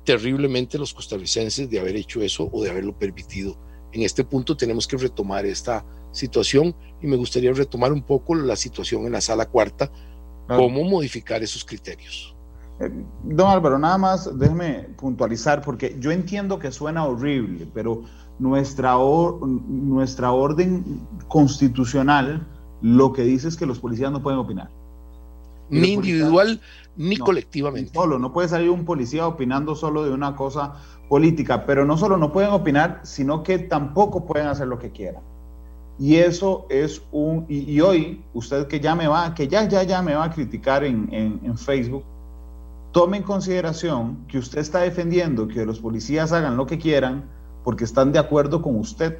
[0.04, 3.56] terriblemente los costarricenses de haber hecho eso o de haberlo permitido.
[3.92, 8.56] En este punto tenemos que retomar esta situación y me gustaría retomar un poco la
[8.56, 9.90] situación en la sala cuarta,
[10.46, 12.35] cómo modificar esos criterios.
[13.24, 18.02] Don Álvaro, nada más déjeme puntualizar, porque yo entiendo que suena horrible, pero
[18.38, 22.46] nuestra, nuestra orden constitucional
[22.82, 24.68] lo que dice es que los policías no pueden opinar.
[25.70, 26.60] Ni individual
[26.96, 27.92] ni colectivamente.
[27.92, 30.74] Solo, no puede salir un policía opinando solo de una cosa
[31.08, 35.22] política, pero no solo no pueden opinar, sino que tampoco pueden hacer lo que quieran.
[35.98, 40.02] Y eso es un, y, hoy usted que ya me va, que ya, ya, ya
[40.02, 42.04] me va a criticar en, en, en Facebook,
[42.96, 47.26] tome en consideración que usted está defendiendo que los policías hagan lo que quieran
[47.62, 49.18] porque están de acuerdo con usted.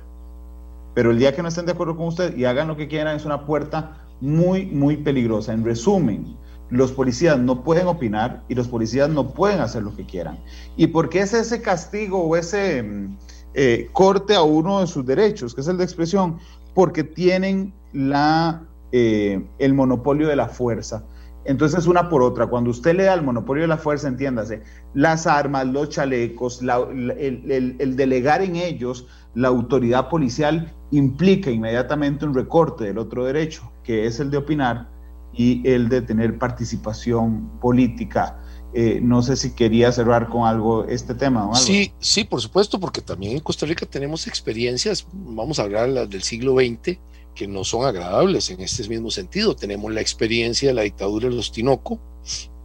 [0.94, 3.14] Pero el día que no estén de acuerdo con usted y hagan lo que quieran
[3.14, 5.52] es una puerta muy, muy peligrosa.
[5.52, 6.38] En resumen,
[6.70, 10.38] los policías no pueden opinar y los policías no pueden hacer lo que quieran.
[10.78, 13.18] ¿Y por qué es ese castigo o ese mm,
[13.52, 16.38] eh, corte a uno de sus derechos, que es el de expresión?
[16.72, 21.04] Porque tienen la, eh, el monopolio de la fuerza.
[21.46, 24.62] Entonces, una por otra, cuando usted le da el monopolio de la fuerza, entiéndase,
[24.94, 32.84] las armas, los chalecos, el, delegar en ellos la autoridad policial implica inmediatamente un recorte
[32.84, 34.88] del otro derecho, que es el de opinar
[35.32, 38.40] y el de tener participación política.
[38.72, 41.54] Eh, no sé si quería cerrar con algo este tema.
[41.54, 46.10] Sí, sí, por supuesto, porque también en Costa Rica tenemos experiencias, vamos a hablar las
[46.10, 46.98] del siglo XX,
[47.36, 49.54] que no son agradables en este mismo sentido.
[49.54, 52.00] Tenemos la experiencia de la dictadura de los Tinoco,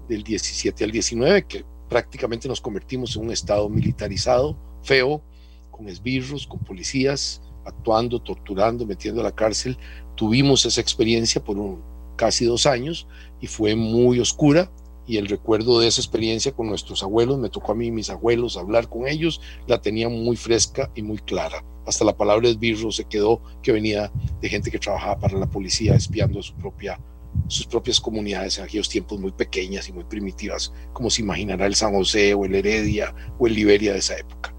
[0.08, 5.22] del 17 al 19, que prácticamente nos convertimos en un estado militarizado, feo,
[5.70, 9.78] con esbirros, con policías, actuando, torturando, metiendo a la cárcel.
[10.16, 11.84] Tuvimos esa experiencia por un,
[12.16, 13.08] casi dos años
[13.42, 14.72] y fue muy oscura
[15.08, 18.10] y el recuerdo de esa experiencia con nuestros abuelos, me tocó a mí y mis
[18.10, 22.92] abuelos hablar con ellos, la tenía muy fresca y muy clara hasta la palabra esbirro
[22.92, 24.12] se quedó que venía
[24.42, 27.00] de gente que trabajaba para la policía espiando a su propia,
[27.48, 31.76] sus propias comunidades en aquellos tiempos muy pequeñas y muy primitivas, como se imaginará el
[31.76, 34.54] San José o el Heredia o el Liberia de esa época.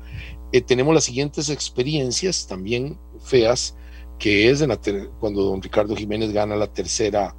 [0.52, 3.76] Eh, tenemos las siguientes experiencias también feas,
[4.18, 4.64] que es
[5.18, 7.34] cuando don Ricardo Jiménez gana la tercera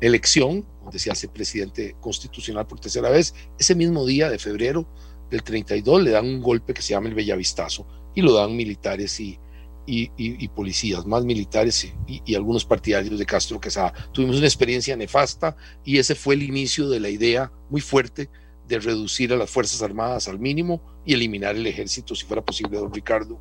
[0.00, 4.88] elección, donde se hace presidente constitucional por tercera vez, ese mismo día de febrero
[5.30, 9.20] del 32 le dan un golpe que se llama el Bellavistazo, y lo dan militares
[9.20, 9.38] y,
[9.86, 13.92] y, policías, más militares y, algunos partidarios de Castro Quesada.
[14.12, 18.28] Tuvimos una experiencia nefasta y ese fue el inicio de la idea muy fuerte
[18.66, 22.78] de reducir a las Fuerzas Armadas al mínimo y eliminar el ejército si fuera posible.
[22.78, 23.38] Don Ricardo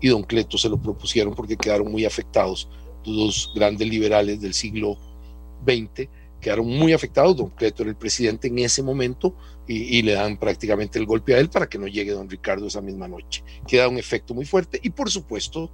[0.00, 2.68] y don Cleto se lo propusieron porque quedaron muy afectados,
[3.04, 4.96] dos grandes liberales del siglo
[5.66, 6.08] XX
[6.42, 7.36] quedaron muy afectados.
[7.36, 9.34] Don Cleto era el presidente en ese momento
[9.66, 12.82] y, le dan prácticamente el golpe a él para que no llegue don Ricardo esa
[12.82, 13.42] misma noche.
[13.66, 15.70] Queda un efecto muy fuerte y por supuesto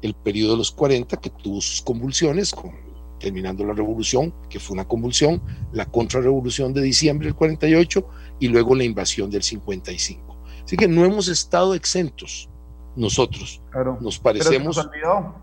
[0.00, 2.70] el periodo de los 40 que tuvo sus convulsiones, con,
[3.18, 5.42] terminando la revolución, que fue una convulsión,
[5.72, 10.36] la contrarrevolución de diciembre del 48 y luego la invasión del 55.
[10.64, 12.48] Así que no hemos estado exentos
[12.94, 13.60] nosotros.
[13.70, 14.76] Claro, nos parecemos...
[14.76, 15.34] se nos olvidó.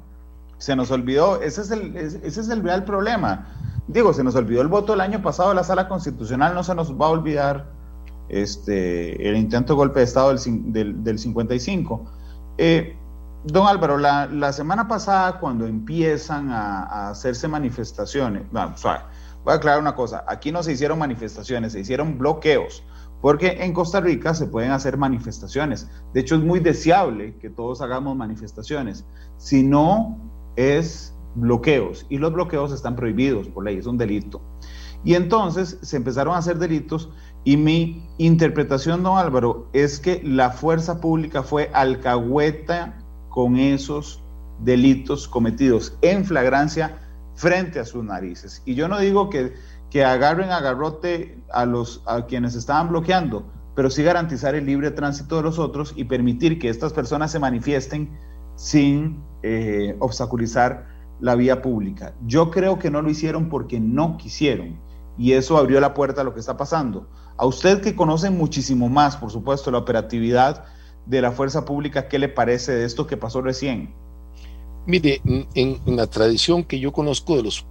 [0.57, 1.41] Se nos olvidó.
[1.41, 5.01] Ese es el, ese es el real problema digo, se nos olvidó el voto el
[5.01, 7.71] año pasado la sala constitucional, no se nos va a olvidar
[8.29, 12.05] este, el intento de golpe de Estado del, del, 55.
[12.57, 12.95] Eh,
[13.43, 18.61] don Álvaro, la, semana pasada cuando empiezan a, hacerse manifestaciones, voy
[19.53, 22.83] a aclarar una cosa, aquí no se hicieron manifestaciones, se hicieron bloqueos,
[23.21, 25.89] porque en Costa Rica se pueden hacer manifestaciones.
[26.13, 29.05] De hecho, es muy deseable que todos hagamos manifestaciones.
[29.37, 30.17] Si no,
[30.57, 34.41] es bloqueos y los bloqueos están prohibidos por ley, es un delito.
[35.03, 37.09] Y entonces se empezaron a hacer delitos
[37.43, 42.97] y mi interpretación, don Álvaro, es que la fuerza pública fue alcahueta
[43.29, 44.21] con esos
[44.59, 46.99] delitos cometidos en flagrancia
[47.35, 48.61] frente a sus narices.
[48.65, 49.53] Y yo no digo que,
[49.89, 55.37] que agarren agarrote a, los, a quienes estaban bloqueando, pero sí garantizar el libre tránsito
[55.37, 58.09] de los otros y permitir que estas personas se manifiesten
[58.55, 60.87] sin eh, obstaculizar
[61.23, 62.13] la vía pública.
[62.27, 64.77] Yo creo que no lo hicieron porque no quisieron
[65.17, 67.07] y eso abrió la puerta a lo que está pasando.
[67.37, 70.65] A usted que conoce muchísimo más, por supuesto, la operatividad
[71.05, 73.93] de la fuerza pública, ¿qué le parece de esto que pasó recién?
[74.85, 77.65] Mire, en, la tradición que yo conozco de los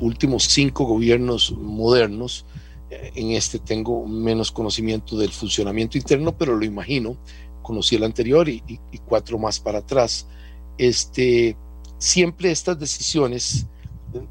[0.00, 2.44] últimos cinco gobiernos modernos,
[2.90, 7.16] eh, en este tengo menos conocimiento del funcionamiento interno, pero lo imagino,
[7.62, 8.62] conocí el anterior y
[9.06, 10.26] cuatro más para atrás.
[10.76, 11.56] Este,
[12.00, 13.66] siempre estas decisiones,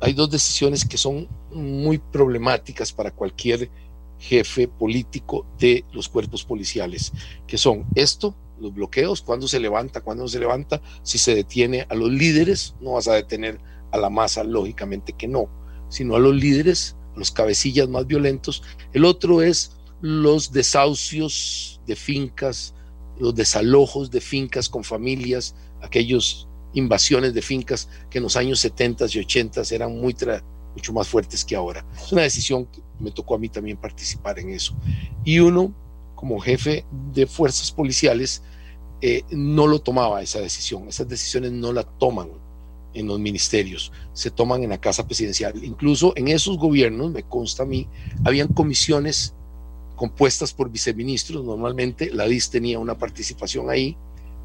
[0.01, 3.69] hay dos decisiones que son muy problemáticas para cualquier
[4.17, 7.13] jefe político de los cuerpos policiales,
[7.47, 11.85] que son esto, los bloqueos, cuando se levanta, cuando no se levanta, si se detiene
[11.87, 15.47] a los líderes, no vas a detener a la masa, lógicamente que no,
[15.87, 18.63] sino a los líderes, a los cabecillas más violentos.
[18.91, 22.73] El otro es los desahucios de fincas,
[23.17, 29.05] los desalojos de fincas con familias, aquellos invasiones de fincas que en los años 70
[29.09, 30.15] y 80 eran muy
[30.75, 31.85] mucho más fuertes que ahora.
[31.97, 34.75] Es una decisión que me tocó a mí también participar en eso.
[35.23, 35.73] Y uno,
[36.15, 38.43] como jefe de fuerzas policiales,
[39.01, 40.87] eh, no lo tomaba esa decisión.
[40.87, 42.29] Esas decisiones no la toman
[42.93, 45.63] en los ministerios, se toman en la casa presidencial.
[45.63, 47.87] Incluso en esos gobiernos, me consta a mí,
[48.23, 49.33] habían comisiones
[49.95, 51.43] compuestas por viceministros.
[51.43, 53.97] Normalmente la DIS tenía una participación ahí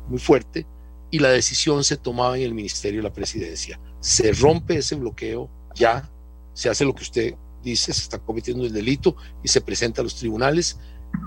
[0.08, 0.66] muy fuerte
[1.14, 3.79] y la decisión se tomaba en el Ministerio de la Presidencia.
[4.00, 6.11] Se rompe ese bloqueo, ya
[6.55, 10.03] se hace lo que usted dice, se está cometiendo el delito y se presenta a
[10.03, 10.77] los tribunales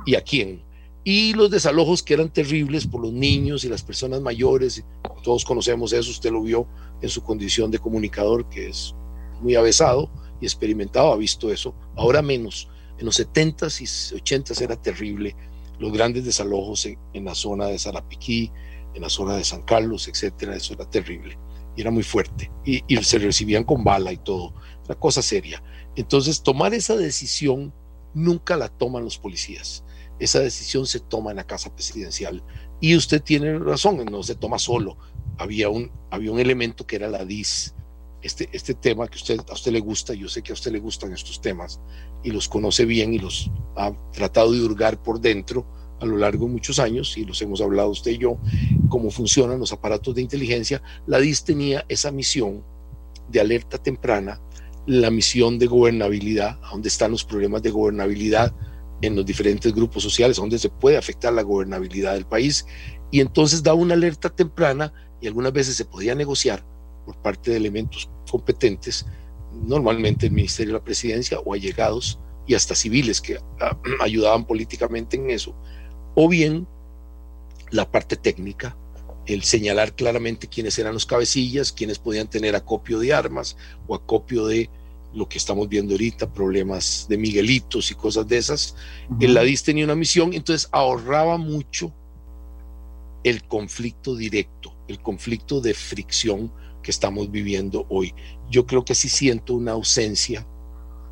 [0.05, 0.61] y a quién.
[1.05, 4.83] Y los desalojos que eran terribles por los niños y las personas mayores,
[5.23, 6.67] todos conocemos eso, usted lo vio
[7.01, 8.93] en su condición de comunicador, que es
[9.39, 12.67] muy avesado, y experimentado ha visto eso, ahora menos.
[12.97, 15.33] En los 70s y 80s era terrible
[15.79, 18.51] los grandes desalojos en, la zona de Zarapiquí,
[18.93, 21.37] en la zona de San Carlos, etcétera, eso era terrible
[21.75, 24.53] y era muy fuerte y, y se recibían con bala y todo,
[24.85, 25.63] una cosa seria.
[25.95, 27.73] Entonces, tomar esa decisión
[28.13, 29.83] nunca la toman los policías.
[30.19, 32.43] Esa decisión se toma en la casa presidencial.
[32.79, 34.97] Y usted tiene razón, no se toma solo.
[35.37, 37.75] Había un, había un elemento que era la DIS.
[38.21, 40.79] Este, este tema que usted, a usted le gusta, yo sé que a usted le
[40.79, 41.79] gustan estos temas
[42.23, 45.67] y los conoce bien y los ha tratado de hurgar por dentro
[45.99, 48.37] a lo largo de muchos años y los hemos hablado usted y yo,
[48.89, 50.81] cómo funcionan los aparatos de inteligencia.
[51.05, 52.63] La DIS tenía esa misión
[53.29, 54.39] de alerta temprana
[54.87, 58.55] la misión de gobernabilidad, a dónde están los problemas de gobernabilidad
[59.01, 62.65] en los diferentes grupos sociales, a dónde se puede afectar la gobernabilidad del país.
[63.11, 66.65] Y entonces da una alerta temprana y algunas veces se podía negociar
[67.05, 69.05] por parte de elementos competentes,
[69.51, 75.17] normalmente el Ministerio de la Presidencia o allegados y hasta civiles que ah, ayudaban políticamente
[75.17, 75.53] en eso,
[76.19, 76.65] o bien
[77.69, 78.75] la parte técnica,
[79.27, 83.55] el señalar claramente quiénes eran los cabecillas, quiénes podían tener acopio de armas
[83.87, 84.67] o acopio de
[85.13, 88.75] lo que estamos viendo ahorita, problemas de Miguelitos y cosas de esas.
[89.19, 91.93] El LADIS tenía una misión, entonces ahorraba mucho
[93.23, 96.51] el conflicto directo, el conflicto de fricción
[96.81, 98.15] que estamos viviendo hoy.
[98.49, 100.47] Yo creo que sí siento una ausencia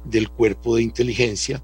[0.04, 1.62] del cuerpo de inteligencia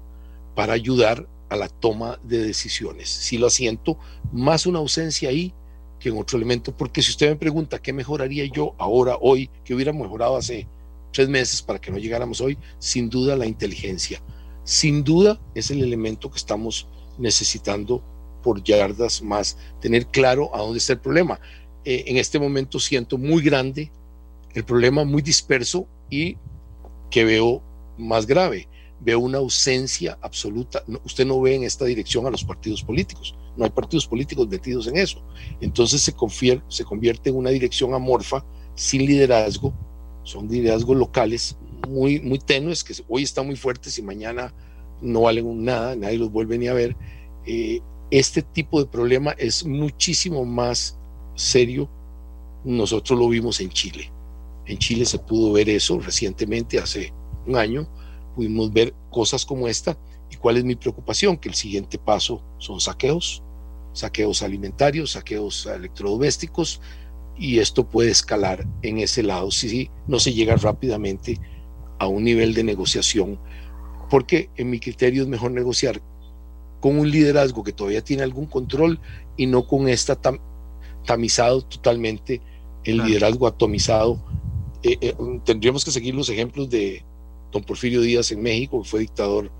[0.54, 3.08] para ayudar a la toma de decisiones.
[3.08, 3.98] Sí lo siento,
[4.32, 5.54] más una ausencia ahí
[5.98, 9.74] que en otro elemento, porque si usted me pregunta qué mejoraría yo ahora, hoy, que
[9.74, 10.66] hubiera mejorado hace
[11.12, 14.20] tres meses para que no llegáramos hoy, sin duda la inteligencia.
[14.64, 16.88] Sin duda es el elemento que estamos
[17.18, 18.02] necesitando
[18.42, 21.38] por yardas más, tener claro a dónde está el problema.
[21.84, 23.92] Eh, en este momento siento muy grande
[24.54, 26.36] el problema, muy disperso y
[27.10, 27.62] que veo
[27.96, 28.68] más grave.
[29.04, 30.82] Veo una ausencia absoluta.
[31.04, 34.86] usted no ve en esta dirección a los partidos políticos no hay partidos políticos metidos
[34.86, 35.22] en eso.
[35.60, 36.14] Entonces se,
[36.68, 39.72] se convierte en una dirección amorfa, sin liderazgo,
[40.22, 41.56] son liderazgos locales
[41.88, 44.54] muy, muy tenues, que hoy están muy fuertes y mañana
[45.00, 46.96] no valen nada, nadie los vuelve ni a ver.
[47.44, 50.98] Eh, este tipo de problema es muchísimo más
[51.34, 51.88] serio.
[52.64, 54.10] Nosotros lo vimos en Chile.
[54.66, 57.12] En Chile se pudo ver eso recientemente, hace
[57.46, 57.88] un año,
[58.34, 59.96] pudimos ver cosas como esta
[60.32, 61.36] ¿Y cuál es mi preocupación?
[61.36, 63.42] Que el siguiente paso son saqueos,
[63.92, 66.80] saqueos alimentarios, saqueos electrodomésticos,
[67.36, 71.38] y esto puede escalar en ese lado si no se llega rápidamente
[71.98, 73.38] a un nivel de negociación,
[74.08, 76.02] porque en mi criterio es mejor negociar
[76.80, 79.00] con un liderazgo que todavía tiene algún control
[79.36, 80.18] y no con esta
[81.04, 82.40] tamizado totalmente,
[82.84, 84.18] el liderazgo atomizado.
[84.82, 85.14] Eh, eh,
[85.44, 87.04] tendríamos que seguir los ejemplos de
[87.52, 89.50] don Porfirio Díaz en México, fue dictador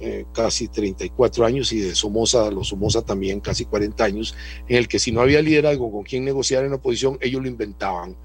[0.00, 4.34] eh, casi 34 años y de Somoza, los Somoza también casi 40 años,
[4.66, 8.16] en el que si no había liderazgo con quien negociar en oposición, ellos lo inventaban.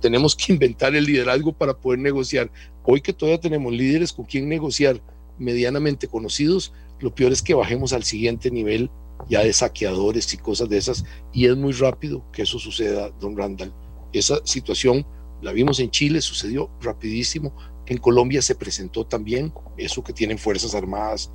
[0.00, 2.50] Tenemos que inventar el liderazgo para poder negociar.
[2.82, 5.02] Hoy que todavía tenemos líderes con quien negociar
[5.38, 8.90] medianamente conocidos, lo peor es que bajemos al siguiente nivel
[9.28, 13.36] ya de saqueadores y cosas de esas, y es muy rápido que eso suceda, don
[13.36, 13.72] Randall.
[14.12, 15.04] Esa situación
[15.42, 17.52] la vimos en Chile, sucedió rapidísimo,
[17.94, 21.30] en Colombia se presentó también eso que tienen Fuerzas Armadas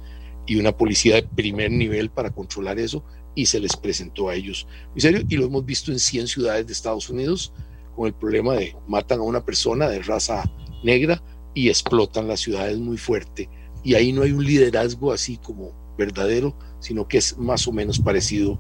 [0.46, 3.04] y una policía de primer nivel para controlar eso
[3.36, 4.68] y se les presentó a ellos.
[4.96, 7.54] En serio, y lo hemos visto en 100 ciudades de Estados Unidos
[7.96, 10.44] con el problema de matan a una persona de raza
[10.84, 11.22] negra
[11.54, 13.50] y explotan las ciudades muy fuerte.
[13.84, 18.00] Y ahí no hay un liderazgo así como verdadero, sino que es más o menos
[18.00, 18.60] parecido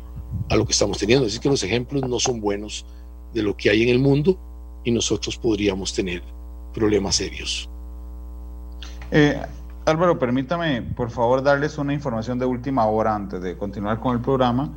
[0.49, 1.25] a lo que estamos teniendo.
[1.25, 2.85] Así que los ejemplos no son buenos
[3.33, 4.39] de lo que hay en el mundo
[4.83, 6.21] y nosotros podríamos tener
[6.73, 7.69] problemas serios.
[9.15, 9.39] Eh,
[9.85, 14.21] Álvaro, permítame, por favor, darles una información de última hora antes de continuar con el
[14.23, 14.73] programa.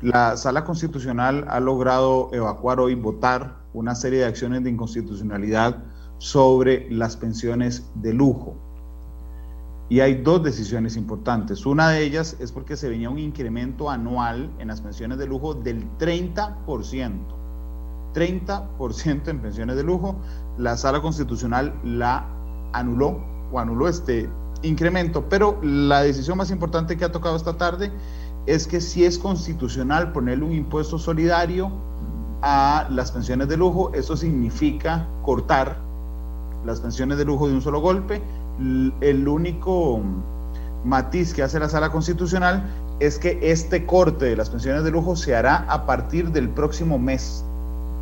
[0.00, 5.84] La Sala Constitucional ha logrado evacuar hoy, votar una serie de acciones de inconstitucionalidad
[6.16, 8.56] sobre las pensiones de lujo.
[9.90, 11.66] Y hay dos decisiones importantes.
[11.66, 15.52] Una de ellas es porque se venía un incremento anual en las pensiones de lujo
[15.52, 16.54] del 30%.
[18.14, 20.16] 30% en pensiones de lujo.
[20.56, 22.26] La Sala Constitucional la
[22.72, 24.28] anuló o anuló este
[24.62, 27.90] incremento, pero la decisión más importante que ha tocado esta tarde
[28.46, 31.70] es que si es constitucional ponerle un impuesto solidario
[32.42, 35.78] a las pensiones de lujo, eso significa cortar
[36.64, 38.20] las pensiones de lujo de un solo golpe.
[39.00, 40.00] El único
[40.84, 42.64] matiz que hace la sala constitucional
[43.00, 46.98] es que este corte de las pensiones de lujo se hará a partir del próximo
[46.98, 47.44] mes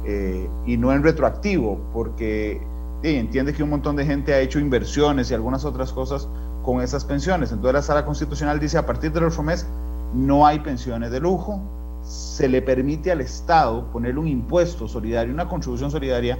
[0.05, 2.61] eh, y no en retroactivo, porque
[3.03, 6.29] entiende que un montón de gente ha hecho inversiones y algunas otras cosas
[6.63, 7.51] con esas pensiones.
[7.53, 9.67] Entonces la sala constitucional dice a partir del otro mes
[10.15, 11.61] no hay pensiones de lujo,
[12.03, 16.39] se le permite al Estado poner un impuesto solidario, una contribución solidaria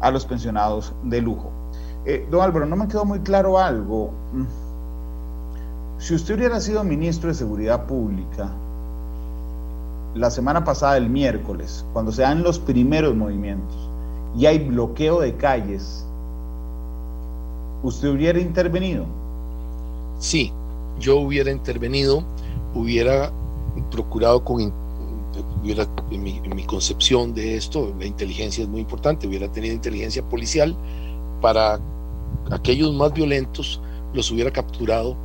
[0.00, 1.50] a los pensionados de lujo.
[2.06, 4.12] Eh, don Álvaro, no me quedó muy claro algo.
[5.98, 8.48] Si usted hubiera sido ministro de Seguridad Pública
[10.14, 13.89] la semana pasada, el miércoles, cuando se dan los primeros movimientos
[14.36, 16.04] y hay bloqueo de calles,
[17.82, 19.06] ¿usted hubiera intervenido?
[20.18, 20.52] Sí,
[20.98, 22.22] yo hubiera intervenido,
[22.74, 23.32] hubiera
[23.90, 24.72] procurado con
[25.62, 30.76] hubiera, en mi, concepción de esto, la inteligencia es muy importante, hubiera tenido inteligencia policial
[31.40, 31.80] para
[32.50, 33.80] aquellos más violentos,
[34.12, 35.16] los hubiera capturado,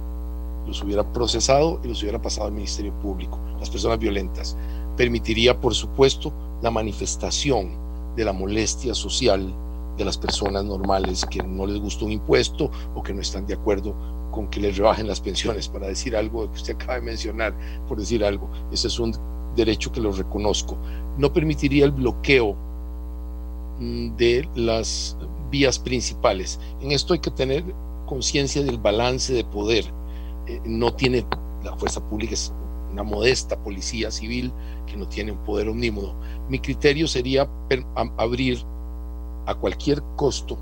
[0.67, 4.55] los hubiera procesado y los hubiera pasado al Ministerio Público, las personas violentas.
[4.97, 6.31] Permitiría, por supuesto,
[6.61, 7.84] la manifestación
[8.15, 9.53] de la molestia social
[9.97, 13.53] de las personas normales que no les gusta un impuesto o que no están de
[13.53, 13.95] acuerdo
[14.31, 17.55] con que les rebajen las pensiones, para decir algo que usted acaba de mencionar,
[17.87, 18.49] por decir algo.
[18.71, 19.15] Ese es un
[19.55, 20.77] derecho que lo reconozco.
[21.17, 22.55] No permitiría el bloqueo
[23.79, 25.15] mm, de las
[25.49, 26.59] vías principales.
[26.81, 27.63] En esto hay que tener
[28.05, 29.85] conciencia del balance de poder.
[30.47, 31.25] Eh, no tiene,
[31.63, 32.33] la fuerza pública
[32.95, 34.53] una modesta policía civil
[34.87, 36.15] que no tiene un poder omnímodo.
[36.49, 37.47] Mi criterio sería
[38.17, 38.63] abrir
[39.45, 40.57] a cualquier costo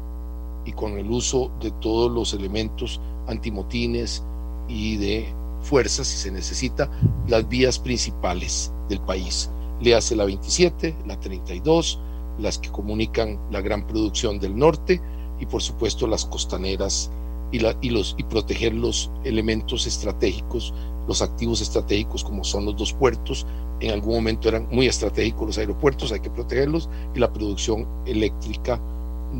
[0.65, 4.23] y con el uso de todos los elementos antimotines
[4.67, 5.27] y de
[5.61, 6.89] fuerzas, si se necesita,
[7.27, 9.49] las vías principales del país.
[9.79, 11.99] Le hace la 27, la 32,
[12.39, 14.99] las que comunican la gran producción del norte
[15.39, 17.11] y por supuesto las costaneras
[17.51, 20.73] y, los, y proteger los elementos estratégicos,
[21.07, 23.45] los activos estratégicos como son los dos puertos.
[23.79, 28.79] En algún momento eran muy estratégicos los aeropuertos, hay que protegerlos y la producción eléctrica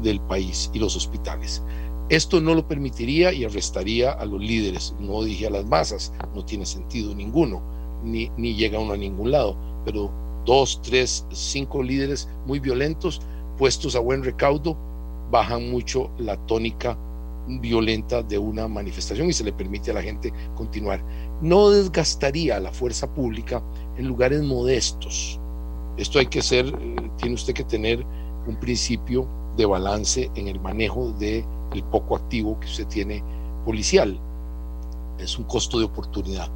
[0.02, 1.62] del país y los hospitales.
[2.10, 6.44] Esto no lo permitiría y arrestaría a los líderes, no dije a las masas, no
[6.44, 7.62] tiene sentido ninguno,
[8.04, 9.56] ni, ni llega uno a ningún lado,
[9.86, 10.12] pero
[10.46, 13.22] dos, tres, cinco líderes muy violentos,
[13.58, 14.76] puestos a buen recaudo,
[15.32, 16.98] bajan mucho la tónica
[17.48, 21.04] violenta de una manifestación y se le permite a la gente continuar.
[21.42, 23.62] No desgastaría la fuerza pública
[23.98, 25.40] en lugares modestos.
[25.98, 28.06] Esto hay que ser, eh, tiene usted que tener
[28.48, 29.28] un principio
[29.58, 33.24] de balance en el manejo de el poco activo que usted tiene
[33.66, 34.20] policial.
[35.18, 36.50] Es un costo de oportunidad.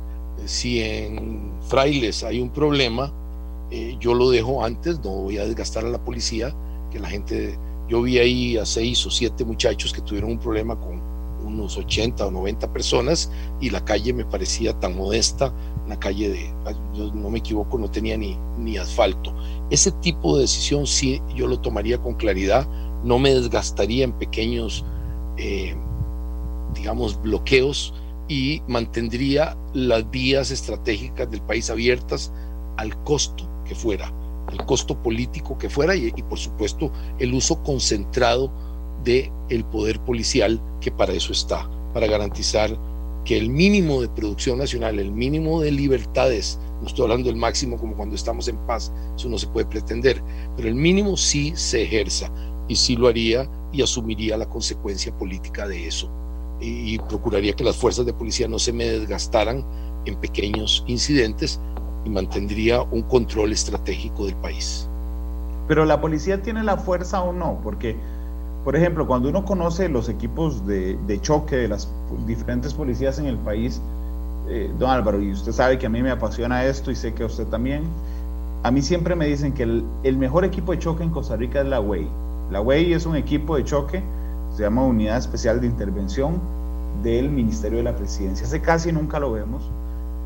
[0.46, 3.12] Si en Frailes hay un problema,
[3.72, 6.56] eh, yo lo dejo antes, no voy a desgastar a la policía,
[6.92, 7.58] que la gente,
[7.90, 10.97] yo vi ahí a seis o siete muchachos que tuvieron un problema con
[11.58, 15.54] unos 80 o 90 personas y la calle me parecía tan modesta,
[15.86, 16.54] una calle de,
[16.94, 19.34] yo no me equivoco, no tenía ni, ni asfalto.
[19.70, 22.68] Ese tipo de decisión sí yo lo tomaría con claridad,
[23.04, 24.84] no me desgastaría en pequeños
[25.38, 25.76] eh,
[26.74, 27.94] digamos, bloqueos
[28.28, 32.32] y mantendría las vías estratégicas del país abiertas
[32.78, 34.12] al costo que fuera,
[34.52, 38.52] el costo político que fuera y, por supuesto el uso concentrado
[39.04, 42.78] del el poder policial que para eso está, para garantizar
[43.24, 47.78] que el mínimo de producción nacional, el mínimo de libertades, no estoy hablando del máximo
[47.78, 50.22] como cuando estamos en paz, eso no se puede pretender,
[50.56, 52.30] pero el mínimo sí se ejerza
[52.68, 56.10] y sí lo haría y asumiría la consecuencia política de eso
[56.60, 59.64] y, procuraría que las fuerzas de policía no se me desgastaran
[60.06, 61.60] en pequeños incidentes
[62.06, 64.88] y mantendría un control estratégico del país.
[65.68, 67.98] Pero la policía tiene la fuerza o no, porque,
[68.68, 71.88] por ejemplo, cuando uno conoce los equipos de, choque de las
[72.26, 73.82] diferentes policías en el país,
[74.50, 77.24] eh, don Álvaro, y usted sabe que a mí me apasiona esto y sé que
[77.24, 77.84] a usted también,
[78.64, 81.62] a mí siempre me dicen que el, el mejor equipo de choque en Costa Rica
[81.62, 82.10] es la WEI
[82.52, 84.02] la WEI es un equipo de choque,
[84.56, 86.40] se llama Unidad Especial de Intervención
[87.04, 88.46] del Ministerio de la Presidencia.
[88.46, 89.64] Hace casi nunca lo vemos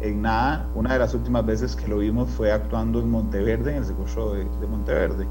[0.01, 0.67] en nada.
[0.75, 4.33] Una de las últimas veces que lo vimos fue actuando en Monteverde, en el secuestro
[4.33, 5.25] de, Monteverde.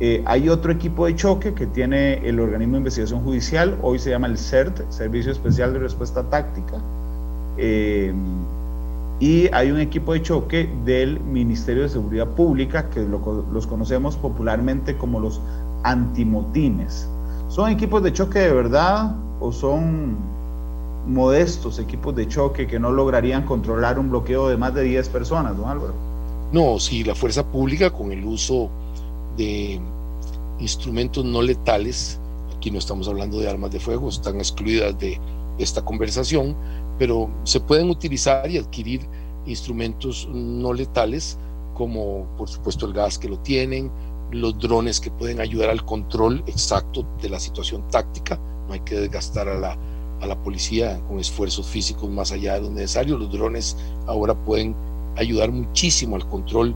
[0.00, 4.10] Eh, hay otro equipo de choque que tiene el organismo de investigación judicial, hoy se
[4.10, 6.80] llama el CERT, Servicio Especial de Respuesta Táctica.
[7.56, 8.12] Eh,
[9.18, 14.96] y hay un equipo de choque del Ministerio de Seguridad Pública, que los conocemos popularmente
[14.96, 15.40] como los
[15.82, 17.08] antimotines.
[17.48, 20.16] ¿Son equipos de choque de verdad o son
[21.08, 25.56] modestos equipos de choque que no lograrían controlar un bloqueo de más de 10 personas,
[25.56, 25.94] don Álvaro?
[26.52, 28.70] No, si la fuerza pública con el uso
[29.38, 29.80] de
[30.58, 32.20] instrumentos no letales,
[32.54, 35.18] aquí no estamos hablando de armas de fuego, están excluidas de
[35.58, 36.54] esta conversación,
[36.98, 39.00] pero se pueden utilizar y adquirir
[39.46, 41.38] instrumentos no letales
[41.74, 43.90] como por supuesto el gas que lo tienen,
[44.32, 48.96] los drones que pueden ayudar al control exacto de la situación táctica, no hay que
[48.96, 49.78] desgastar a la,
[50.20, 53.76] a la policía con esfuerzos físicos más allá de lo necesario, los drones
[54.06, 54.74] ahora pueden
[55.16, 56.74] ayudar muchísimo al control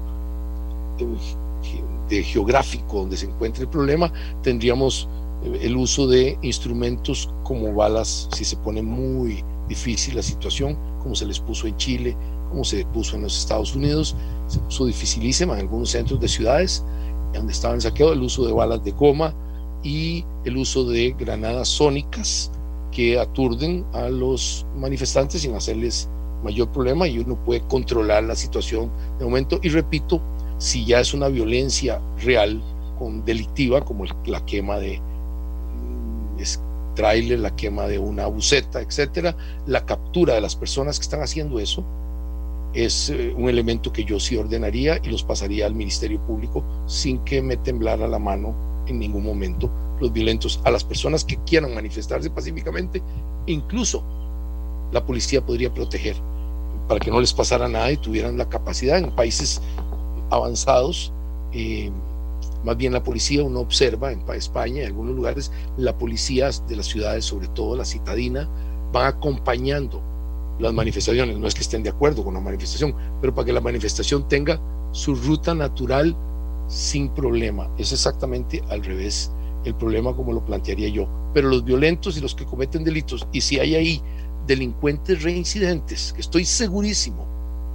[2.20, 5.08] geográfico donde se encuentre el problema, tendríamos
[5.44, 11.14] eh, el uso de instrumentos como balas si se pone muy difícil la situación, como
[11.14, 12.16] se les puso en Chile,
[12.50, 14.14] como se puso en los Estados Unidos,
[14.48, 16.84] se puso dificilísima en algunos centros de ciudades
[17.32, 19.34] donde estaban saqueados, el uso de balas de goma
[19.82, 22.50] y el uso de granadas sónicas
[22.90, 26.08] que aturden a los manifestantes sin hacerles
[26.44, 29.58] mayor problema y uno puede controlar la situación de momento.
[29.62, 30.20] Y repito,
[30.62, 32.62] si ya es una violencia real,
[32.96, 39.36] con delictiva, como la quema de mm, trailer, la quema de una buceta, etcétera,
[39.66, 41.84] la captura de las personas que están haciendo eso
[42.74, 47.18] es eh, un elemento que yo sí ordenaría y los pasaría al Ministerio Público sin
[47.24, 48.54] que me temblara la mano
[48.86, 49.68] en ningún momento
[50.00, 53.02] los violentos a las personas que quieran manifestarse pacíficamente,
[53.46, 54.04] incluso
[54.92, 56.14] la policía podría proteger
[56.86, 59.60] para que no les pasara nada y tuvieran la capacidad en países
[60.32, 61.12] avanzados.
[61.52, 61.90] Eh,
[62.64, 66.86] más bien la policía, uno observa en España, en algunos lugares, la policía de las
[66.86, 68.48] ciudades, sobre todo la citadina,
[68.92, 70.00] van acompañando
[70.58, 71.38] las manifestaciones.
[71.38, 74.60] No es que estén de acuerdo con la manifestación, pero para que la manifestación tenga
[74.92, 76.16] su ruta natural
[76.68, 77.68] sin problema.
[77.78, 79.32] Es exactamente al revés
[79.64, 81.06] el problema como lo plantearía yo.
[81.34, 84.02] Pero los violentos y los que cometen delitos, y si hay ahí
[84.46, 87.26] delincuentes reincidentes, que estoy segurísimo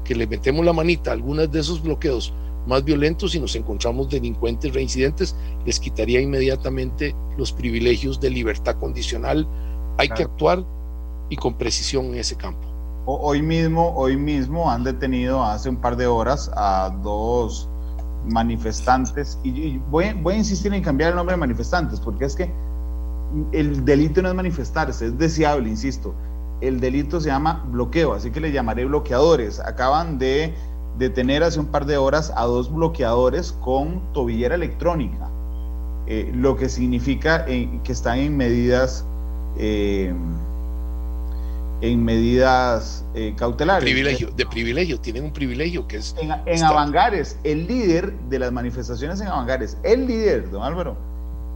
[0.03, 2.33] que le metemos la manita a algunos de esos bloqueos
[2.67, 9.47] más violentos y nos encontramos delincuentes reincidentes, les quitaría inmediatamente los privilegios de libertad condicional.
[9.97, 10.63] Hay que actuar
[11.29, 12.67] y con precisión en ese campo.
[13.05, 17.69] Hoy mismo, hoy mismo han detenido hace un par de horas a dos
[18.25, 22.51] manifestantes y, voy, voy a insistir en cambiar el nombre de manifestantes porque es que
[23.53, 26.13] el delito no es manifestarse, es deseable, insisto
[26.61, 29.59] el delito se llama bloqueo, así que le llamaré bloqueadores.
[29.59, 30.53] Acaban de
[30.97, 35.29] detener hace un par de horas a dos bloqueadores con tobillera electrónica,
[36.07, 39.05] eh, lo que significa eh, que están en medidas
[39.57, 40.13] eh,
[41.79, 43.83] en medidas cautelares.
[43.83, 46.15] Privilegio, de privilegio, tienen un privilegio que es...
[46.19, 50.97] En, en Avangares, el líder de las manifestaciones en Avangares, el líder, don Álvaro,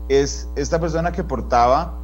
[0.08, 1.98] es esta persona que portaba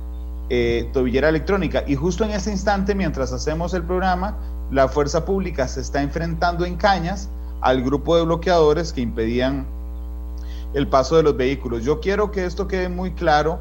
[0.92, 1.84] tobillera electrónica.
[1.86, 4.36] Y justo en ese instante, mientras hacemos el programa,
[4.70, 7.28] la fuerza pública se está enfrentando en cañas
[7.60, 9.66] al grupo de bloqueadores que impedían
[10.74, 11.82] el paso de los vehículos.
[11.82, 13.58] Yo quiero que esto quede muy claro.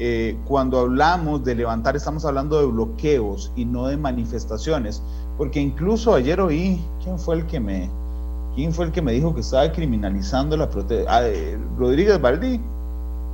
[0.00, 5.02] Eh, cuando hablamos de levantar, estamos hablando de bloqueos y no de manifestaciones,
[5.36, 7.90] porque incluso ayer oí, ¿quién fue el que me,
[8.54, 11.12] quién fue el que me dijo que estaba criminalizando la protesta?
[11.12, 12.60] Ah, eh, Rodríguez Baldí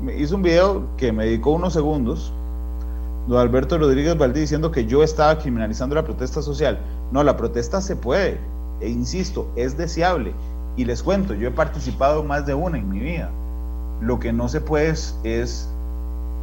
[0.00, 2.32] me hizo un video que me dedicó unos segundos
[3.26, 6.78] don Alberto Rodríguez Valdí diciendo que yo estaba criminalizando la protesta social.
[7.10, 8.38] No, la protesta se puede,
[8.80, 10.34] e insisto, es deseable.
[10.76, 13.30] Y les cuento, yo he participado más de una en mi vida.
[14.00, 14.90] Lo que no se puede
[15.22, 15.68] es,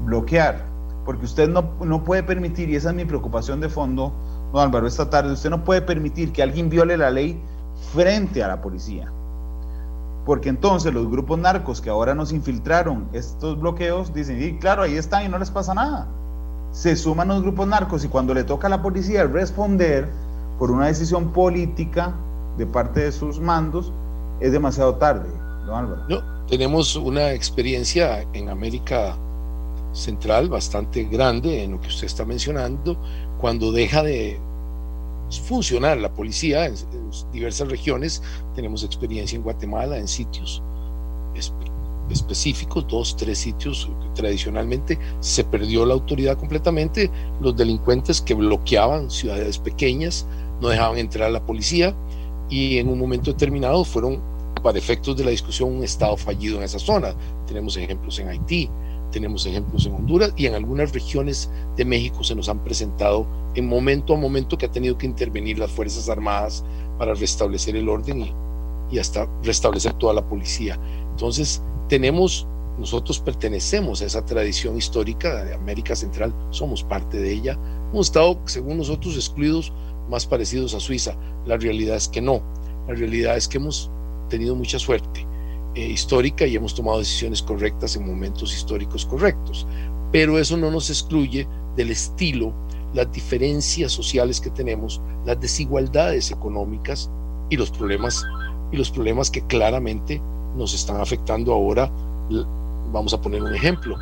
[0.05, 0.65] bloquear,
[1.05, 4.11] porque usted no, no, puede permitir, y esa es mi preocupación de fondo,
[4.51, 7.39] don Álvaro, esta tarde, usted no puede permitir que alguien viole la ley
[7.93, 9.11] frente a la policía.
[10.25, 14.95] Porque entonces los grupos narcos que ahora nos infiltraron estos bloqueos dicen, y claro, ahí
[14.95, 16.07] están y no les pasa nada
[16.72, 20.07] se suman los grupos narcos y cuando le toca a la policía responder
[20.57, 22.13] por una decisión política
[22.57, 23.91] de parte de sus mandos,
[24.39, 25.30] es demasiado tarde,
[25.65, 26.03] don Álvaro.
[26.07, 29.15] No, tenemos una experiencia en América
[29.93, 32.97] Central bastante grande en lo que usted está mencionando,
[33.39, 34.39] cuando deja de
[35.47, 36.76] funcionar la policía en,
[37.32, 38.22] diversas regiones,
[38.55, 40.61] tenemos experiencia en Guatemala, en sitios
[42.12, 47.09] específicos, dos, tres sitios, tradicionalmente se perdió la autoridad completamente,
[47.39, 50.26] los delincuentes que bloqueaban ciudades pequeñas,
[50.62, 51.95] no dejaban entrar a la policía
[52.49, 54.22] y en un momento determinado fueron,
[54.62, 57.16] para efectos de la discusión, un Estado fallido en esa zona.
[57.47, 58.70] Tenemos ejemplos en Haití,
[59.12, 63.68] tenemos ejemplos en Honduras y en algunas regiones de México se nos han presentado en
[63.68, 66.64] momento a momento que ha tenido que intervenir las Fuerzas Armadas
[66.97, 68.34] para restablecer el orden y,
[68.91, 70.80] y hasta restablecer toda la policía.
[71.12, 72.47] Entonces, tenemos,
[72.79, 77.59] nosotros pertenecemos a esa tradición histórica de América Central, somos parte de ella.
[77.91, 79.73] Hemos estado, según nosotros, excluidos
[80.09, 81.17] más parecidos a Suiza.
[81.45, 82.41] La realidad es que no.
[82.87, 83.91] La realidad es que hemos
[84.29, 85.27] tenido mucha suerte
[85.75, 89.67] eh, histórica y hemos tomado decisiones correctas en momentos históricos correctos.
[90.13, 92.53] Pero eso no nos excluye del estilo,
[92.93, 97.11] las diferencias sociales que tenemos, las desigualdades económicas
[97.49, 98.25] y los problemas
[98.71, 100.21] y los problemas que claramente
[100.56, 101.91] nos están afectando ahora
[102.91, 103.95] Vamos a poner un ejemplo.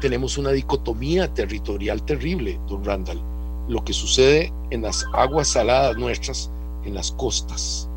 [0.00, 3.20] Tenemos una dicotomía territorial terrible, don Randall.
[3.68, 6.50] Lo que sucede en las aguas saladas nuestras,
[6.84, 7.88] en las costas,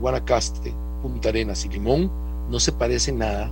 [0.00, 2.10] Guanacaste, Punta Arenas y Limón,
[2.50, 3.50] no se parece nada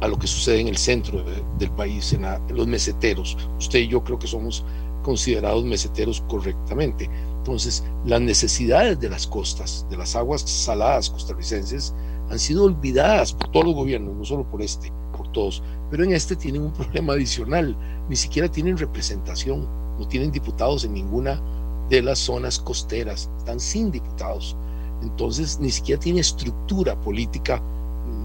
[0.00, 1.24] a lo que sucede en el centro
[1.58, 3.36] del país, en, los meseteros.
[3.58, 4.64] Usted y yo creo que somos
[5.02, 7.08] considerados meseteros correctamente.
[7.42, 11.92] Entonces, las necesidades de las costas, de las aguas saladas costarricenses,
[12.30, 15.60] han sido olvidadas por todos los gobiernos, no solo por este, por todos.
[15.90, 17.76] Pero en este tienen un problema adicional,
[18.08, 19.66] ni siquiera tienen representación,
[19.98, 21.42] no tienen diputados en ninguna
[21.90, 24.56] de las zonas costeras, están sin diputados.
[25.02, 27.60] Entonces, ni siquiera tiene estructura política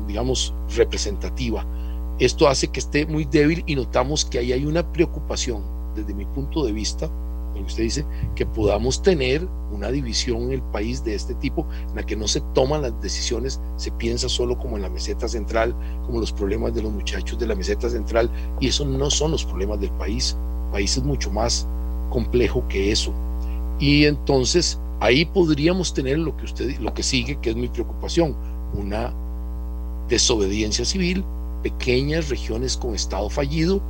[0.07, 1.65] digamos, representativa.
[2.19, 5.63] Esto hace que esté muy débil y notamos que ahí hay una preocupación,
[5.95, 7.09] desde mi punto de vista,
[7.57, 8.05] lo que usted dice,
[8.35, 12.27] que podamos tener una división en el país de este tipo, en la que no
[12.27, 16.73] se toman las decisiones, se piensa solo como en la meseta central, como los problemas
[16.73, 18.29] de los muchachos de la meseta central,
[18.59, 20.37] y eso no son los problemas del país.
[20.67, 21.67] El país es mucho más
[22.09, 23.13] complejo que eso.
[23.79, 28.35] Y entonces ahí podríamos tener lo que usted, lo que sigue, que es mi preocupación,
[28.73, 29.13] una
[30.07, 31.23] desobediencia civil,
[31.63, 33.81] pequeñas regiones con Estado fallido,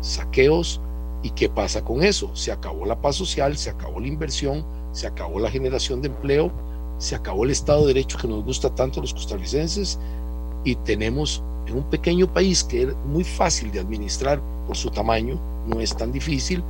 [0.00, 0.80] saqueos.
[1.22, 2.30] ¿Y qué pasa con eso?
[2.34, 6.50] Se acabó la paz social, se acabó la inversión, se acabó la generación de empleo,
[6.98, 9.98] se acabó el Estado de Derecho que nos gusta tanto a los costarricenses
[10.64, 15.38] y tenemos en un pequeño país que es muy fácil de administrar por su tamaño,
[15.66, 16.62] no es tan difícil,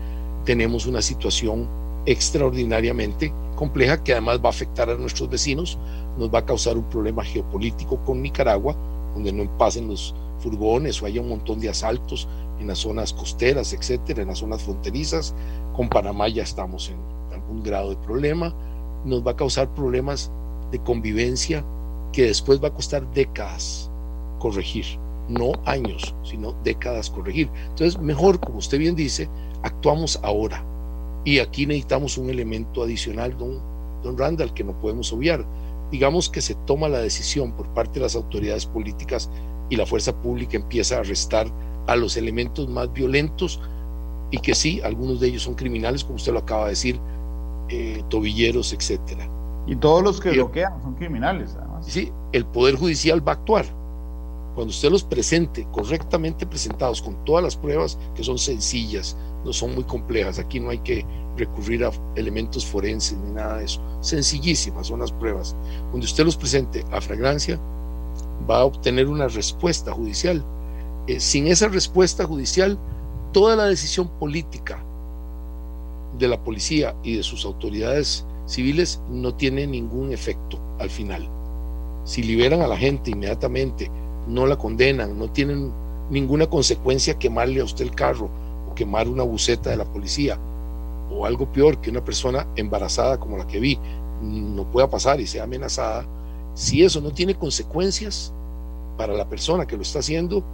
[0.45, 1.69] tenemos una situación
[2.07, 5.79] extraordinariamente compleja que además va a afectar a nuestros vecinos,
[6.19, 8.75] nos va a causar un problema geopolítico con Nicaragua,
[9.15, 12.27] donde no pasen los furgones o haya un montón de asaltos
[12.61, 15.35] en las zonas costeras, etcétera, en las zonas fronterizas.
[15.75, 16.99] Con Panamá ya estamos en
[17.33, 18.55] algún grado de problema.
[19.05, 20.31] Nos va a causar problemas
[20.71, 21.65] de convivencia
[22.13, 23.91] que después va a costar décadas
[24.39, 24.85] corregir,
[25.29, 27.49] no años, sino décadas corregir.
[27.69, 29.29] Entonces, mejor, como usted bien dice,
[29.63, 30.65] actuamos ahora.
[31.25, 33.61] Y aquí necesitamos un elemento adicional, don,
[34.03, 35.45] don Randall, que no podemos obviar
[35.91, 39.29] digamos que se toma la decisión por parte de las autoridades políticas
[39.69, 41.49] y la fuerza pública empieza a arrestar
[41.87, 43.61] a los elementos más violentos
[44.31, 47.01] y que sí, algunos de ellos son criminales, como usted lo acaba de decir,
[47.69, 49.29] eh, tobilleros, etcétera.
[49.67, 51.87] Y todos los que bloquean son criminales, además.
[51.87, 53.67] Sí, el Poder Judicial va a actuar.
[54.55, 59.75] Cuando usted los presente correctamente presentados con todas las pruebas que son sencillas, no son
[59.75, 61.05] muy complejas, aquí no hay que
[61.37, 63.81] recurrir a elementos forenses ni nada de eso.
[64.01, 65.57] Sencillísimas son las pruebas.
[65.91, 67.59] Cuando usted los presente a fragancia,
[68.49, 70.45] va a obtener una respuesta judicial.
[71.11, 72.79] Eh, sin esa respuesta judicial,
[73.33, 74.81] toda la decisión política
[76.17, 81.29] de la policía y de sus autoridades civiles no tiene ningún efecto al final.
[82.05, 83.91] Si liberan a la gente inmediatamente,
[84.29, 85.73] no la condenan, no tienen
[86.11, 88.31] ninguna consecuencia quemarle a usted el carro
[88.71, 90.39] o quemar una buceta de la policía
[91.11, 93.81] o algo peor que una persona embarazada como la que vi
[94.23, 96.07] no pueda pasar y sea amenazada,
[96.55, 98.33] si eso no tiene consecuencias
[98.97, 100.45] para la persona que lo está haciendo,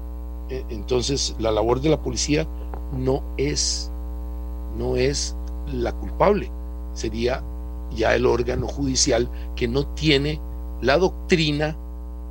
[0.49, 2.47] entonces la labor de la policía
[2.97, 3.90] no es
[4.78, 5.34] no es
[5.72, 6.51] la culpable,
[6.92, 7.42] sería
[7.94, 10.40] ya el órgano judicial que no tiene
[10.80, 11.76] la doctrina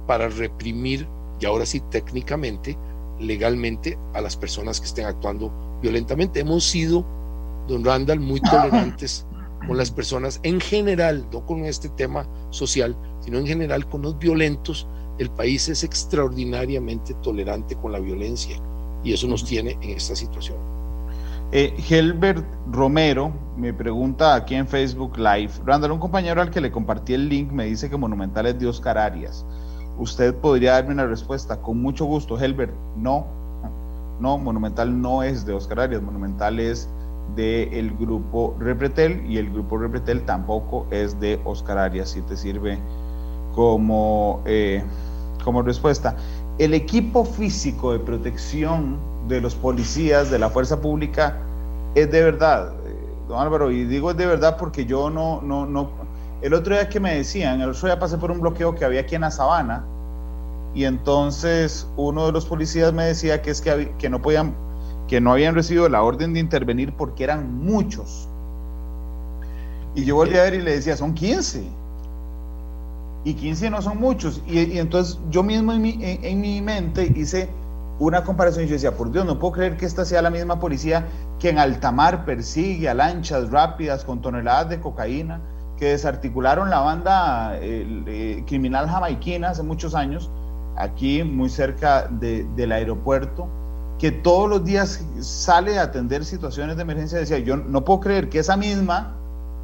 [0.08, 1.08] para reprimir,
[1.40, 2.78] y ahora sí técnicamente,
[3.20, 5.52] legalmente, a las personas que estén actuando
[5.82, 6.40] violentamente.
[6.40, 7.06] Hemos sido
[7.68, 9.26] don Randall, muy tolerantes
[9.68, 14.18] con las personas en general, no con este tema social, sino en general con los
[14.20, 14.88] violentos.
[15.18, 18.58] El país es extraordinariamente tolerante con la violencia
[19.04, 20.58] y eso nos tiene en esta situación.
[21.52, 26.72] Eh, Helbert Romero me pregunta aquí en Facebook Live, Randall, un compañero al que le
[26.72, 29.46] compartí el link me dice que Monumental es de Oscar Arias.
[29.98, 31.62] ¿Usted podría darme una respuesta?
[31.62, 32.74] Con mucho gusto, Helbert.
[32.98, 33.26] No,
[34.20, 36.90] no, Monumental no es de Oscar Arias, Monumental es
[37.36, 42.78] del grupo Repretel y el grupo Repretel tampoco es de Oscar Arias, si te sirve
[43.54, 44.84] como, eh,
[45.46, 46.18] como respuesta.
[46.58, 48.98] El equipo físico de protección
[49.30, 51.38] de los policías de la fuerza pública
[51.94, 52.96] es de verdad, eh,
[53.30, 55.92] don Álvaro, y digo es de verdad porque yo no, no, no,
[56.42, 59.02] el otro día que me decían, el otro día pasé por un bloqueo que había
[59.02, 59.86] aquí en la sabana,
[60.74, 64.54] y entonces uno de los policías me decía que es que, que no podían
[65.08, 68.28] que no habían recibido la orden de intervenir porque eran muchos.
[69.94, 71.64] Y yo volví a ver y le decía, son 15.
[73.26, 74.42] Y 15 no son muchos.
[74.48, 77.50] Y, entonces yo mismo en mi, en, mi, mente hice
[78.00, 80.60] una comparación y yo decía, por Dios, no puedo creer que esta sea la misma
[80.60, 81.08] policía
[81.40, 85.42] que en alta mar persigue a lanchas rápidas con toneladas de cocaína,
[85.78, 90.30] que desarticularon la banda eh, criminal jamaiquina hace muchos años
[90.78, 93.48] aquí muy cerca del aeropuerto,
[93.98, 97.18] que todos los días sale a atender situaciones de emergencia.
[97.18, 99.16] Decía, yo no puedo creer que esa misma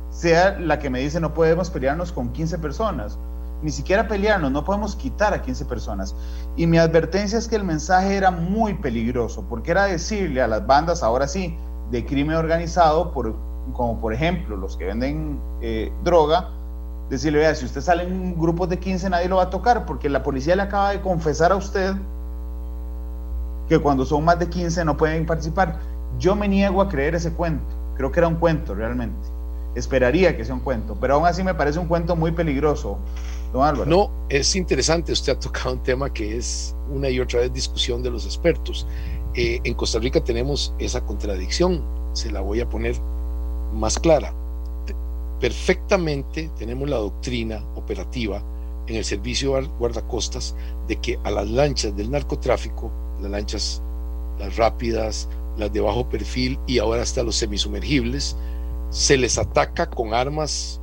[0.09, 3.19] sea la que me dice no podemos pelearnos con 15 personas.
[3.61, 6.15] Ni siquiera pelearnos, no podemos quitar a 15 personas.
[6.55, 10.65] Y mi advertencia es que el mensaje era muy peligroso, porque era decirle a las
[10.65, 11.57] bandas, ahora sí,
[11.91, 13.35] de crimen organizado, por,
[13.73, 16.49] como por ejemplo los que venden eh, droga,
[17.09, 20.09] decirle, vea, si usted sale en grupos de 15 nadie lo va a tocar, porque
[20.09, 21.93] la policía le acaba de confesar a usted
[23.67, 25.79] que cuando son más de 15 no pueden participar.
[26.19, 27.63] Yo me niego a creer ese cuento,
[27.95, 29.29] creo que era un cuento realmente.
[29.75, 32.97] Esperaría que sea un cuento, pero aún así me parece un cuento muy peligroso,
[33.85, 38.01] No, es interesante, usted ha tocado un tema que es una y otra vez discusión
[38.01, 38.87] de los expertos.
[39.33, 41.83] Eh, en Costa Rica tenemos esa contradicción,
[42.13, 42.95] se la voy a poner
[43.73, 44.33] más clara
[45.41, 48.41] perfectamente tenemos la doctrina operativa
[48.87, 50.55] en el servicio guardacostas
[50.87, 52.91] de que a las lanchas del narcotráfico,
[53.21, 53.81] las lanchas,
[54.39, 55.27] las rápidas,
[55.57, 58.37] las de bajo perfil y ahora hasta los semisumergibles,
[58.91, 60.79] se les ataca con armas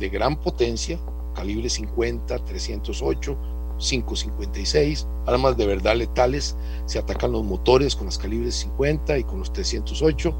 [0.00, 0.98] de gran potencia,
[1.34, 3.36] calibre 50, 308,
[3.78, 6.56] 556, armas de verdad letales,
[6.86, 10.34] se atacan los motores con las calibres 50 y con los 308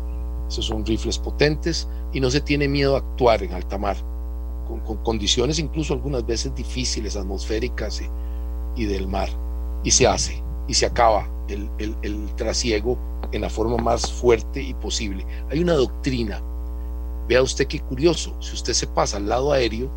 [0.49, 3.97] esos son rifles potentes y no se tiene miedo a actuar en alta mar,
[4.69, 8.03] con, condiciones incluso algunas veces difíciles, atmosféricas
[8.77, 9.29] y, del mar.
[9.83, 12.99] Y se hace, y se acaba el, el, trasiego
[13.33, 15.27] en la forma más fuerte y posible.
[15.51, 16.41] Hay una doctrina.
[17.29, 19.91] Vea usted qué curioso, si usted se pasa al lado aéreo,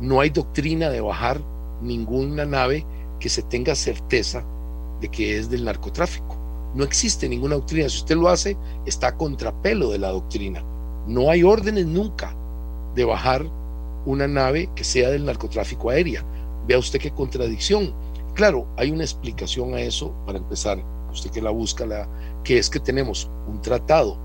[0.00, 1.40] no hay doctrina de bajar
[1.80, 2.86] ninguna nave
[3.18, 4.44] que se tenga certeza
[5.00, 6.36] de que es del narcotráfico.
[6.74, 7.88] No existe ninguna doctrina.
[7.88, 10.62] Si usted lo hace, está a contrapelo de la doctrina.
[11.06, 12.36] No hay órdenes nunca
[12.94, 13.46] de bajar
[14.04, 16.24] una nave que sea del narcotráfico aérea.
[16.66, 17.94] Vea usted qué contradicción.
[18.34, 20.82] Claro, hay una explicación a eso para empezar.
[21.10, 22.06] Usted que la busca, la,
[22.44, 24.18] que es que tenemos un tratado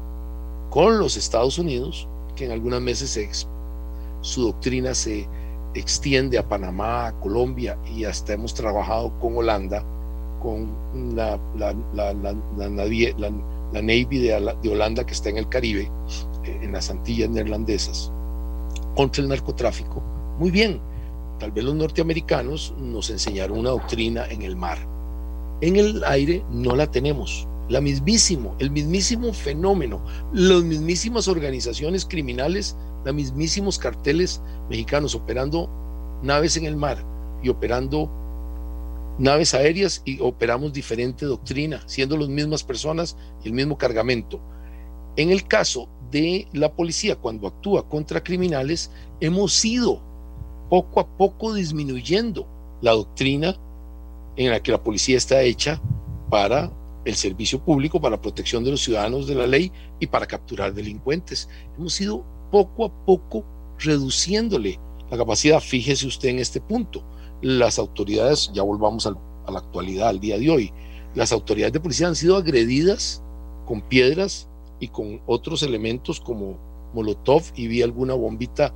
[0.69, 3.47] con los Estados Unidos, que en algunas meses
[4.21, 5.27] su doctrina se
[5.73, 9.83] extiende a Panamá, a Colombia y hasta hemos trabajado con Holanda
[10.41, 10.67] con
[11.15, 11.39] la,
[13.71, 15.89] Navy de, de, Holanda que está en el Caribe,
[16.43, 18.11] eh, en las Antillas neerlandesas,
[18.95, 20.01] contra el narcotráfico.
[20.39, 20.81] Muy bien,
[21.39, 24.79] tal vez los norteamericanos nos enseñaron una doctrina en el mar.
[25.61, 27.47] En el aire no la tenemos.
[27.69, 30.03] La mismísimo, el mismísimo fenómeno,
[30.33, 35.69] las mismísimas organizaciones criminales, los mismísimos carteles mexicanos operando
[36.21, 37.03] naves en el mar
[37.43, 38.09] y operando
[39.17, 44.39] naves aéreas y operamos diferente doctrina, siendo las mismas personas y el mismo cargamento.
[45.15, 50.01] En el caso de la policía, cuando actúa contra criminales, hemos ido
[50.69, 52.47] poco a poco disminuyendo
[52.81, 53.55] la doctrina
[54.37, 55.81] en la que la policía está hecha
[56.29, 56.71] para
[57.03, 60.73] el servicio público, para la protección de los ciudadanos de la ley y para capturar
[60.73, 61.49] delincuentes.
[61.77, 63.43] Hemos ido poco a poco
[63.79, 64.79] reduciéndole
[65.09, 65.59] la capacidad.
[65.59, 67.03] Fíjese usted en este punto
[67.41, 69.11] las autoridades, ya volvamos a
[69.49, 70.73] la actualidad, al día de hoy,
[71.15, 73.23] las autoridades de policía han sido agredidas
[73.65, 74.47] con piedras
[74.79, 76.57] y con otros elementos como
[76.93, 78.73] Molotov y vi alguna bombita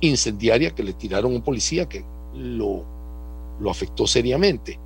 [0.00, 2.04] incendiaria que le tiraron a un policía que
[2.34, 2.84] lo,
[3.60, 4.78] lo afectó seriamente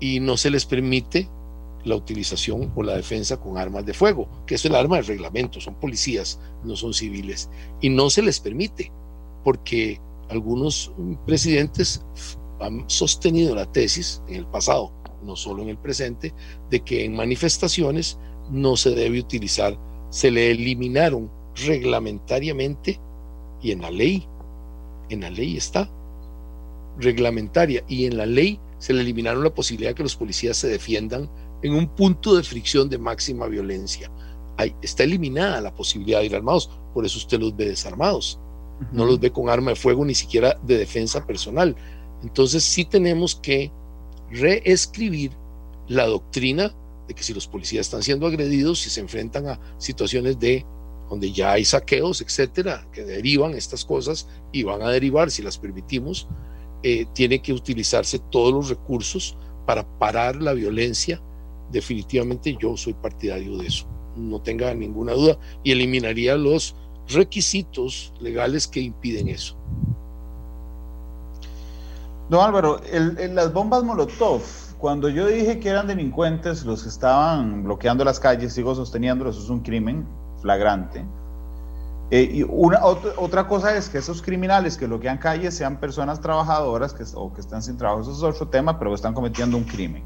[0.00, 1.28] y no se les permite
[1.84, 5.60] la utilización o la defensa con armas de fuego, que es el arma de reglamento,
[5.60, 7.48] son policías, no son civiles,
[7.80, 8.92] y no se les permite,
[9.44, 10.92] porque algunos
[11.26, 12.04] presidentes
[12.60, 16.34] han sostenido la tesis en el pasado, no solo en el presente,
[16.70, 18.18] de que en manifestaciones
[18.50, 19.78] no se debe utilizar,
[20.10, 23.00] se le eliminaron reglamentariamente
[23.60, 24.26] y en la ley,
[25.08, 25.90] en la ley está,
[26.98, 30.68] reglamentaria y en la ley se le eliminaron la posibilidad de que los policías se
[30.68, 31.28] defiendan
[31.62, 34.10] en un punto de fricción de máxima violencia.
[34.56, 38.38] Ahí está eliminada la posibilidad de ir armados, por eso usted los ve desarmados,
[38.92, 41.76] no los ve con arma de fuego ni siquiera de defensa personal.
[42.22, 43.70] Entonces sí tenemos que
[44.30, 45.32] reescribir
[45.86, 46.74] la doctrina
[47.06, 50.64] de que si los policías están siendo agredidos, si se enfrentan a situaciones de
[51.08, 55.56] donde ya hay saqueos, etcétera, que derivan estas cosas y van a derivar si las
[55.56, 56.28] permitimos,
[56.82, 59.36] eh, tiene que utilizarse todos los recursos
[59.66, 61.22] para parar la violencia.
[61.70, 66.74] Definitivamente yo soy partidario de eso, no tenga ninguna duda, y eliminaría los
[67.08, 69.56] requisitos legales que impiden eso.
[72.28, 74.42] Don Álvaro, en las bombas Molotov,
[74.78, 79.42] cuando yo dije que eran delincuentes los que estaban bloqueando las calles, sigo sosteniendo, eso
[79.42, 80.06] es un crimen
[80.40, 81.04] flagrante.
[82.10, 86.94] Eh, y una, otra, cosa es que esos criminales que bloquean calles sean personas trabajadoras
[87.14, 90.02] o que están sin trabajo, eso es otro tema, pero están cometiendo un crimen.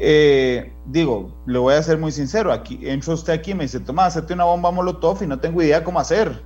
[0.00, 3.80] Eh, digo, le voy a ser muy sincero, aquí entro usted aquí y me dice,
[3.80, 6.42] toma, hacerte una bomba Molotov y no tengo idea cómo hacer.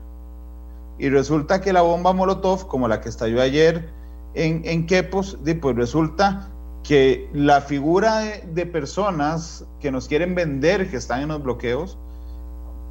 [0.99, 3.91] Y resulta que la bomba Molotov, como la que estalló ayer
[4.35, 6.49] en, en Quepos, pues resulta
[6.83, 11.99] que la figura de, personas que nos quieren vender, que están en los bloqueos,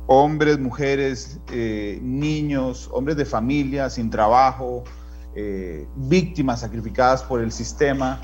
[0.07, 4.83] hombres, mujeres, eh, niños, hombres de familia sin trabajo,
[5.35, 8.21] eh, víctimas sacrificadas por el sistema,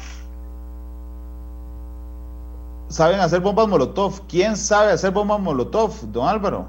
[2.89, 4.21] saben hacer bombas Molotov.
[4.27, 6.67] ¿Quién sabe hacer bombas Molotov, don Álvaro?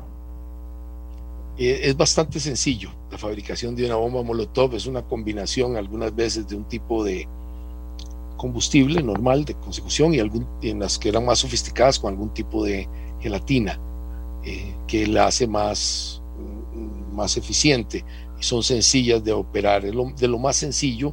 [1.57, 2.91] Eh, es bastante sencillo.
[3.11, 7.29] La fabricación de una bomba Molotov es una combinación algunas veces de un tipo de
[8.37, 12.65] combustible normal de consecución y algún, en las que eran más sofisticadas con algún tipo
[12.65, 12.89] de
[13.21, 13.81] gelatina
[14.45, 16.23] eh, que la hace más,
[16.75, 18.05] mm, más eficiente
[18.39, 19.83] y son sencillas de operar.
[19.83, 21.13] de lo más sencillo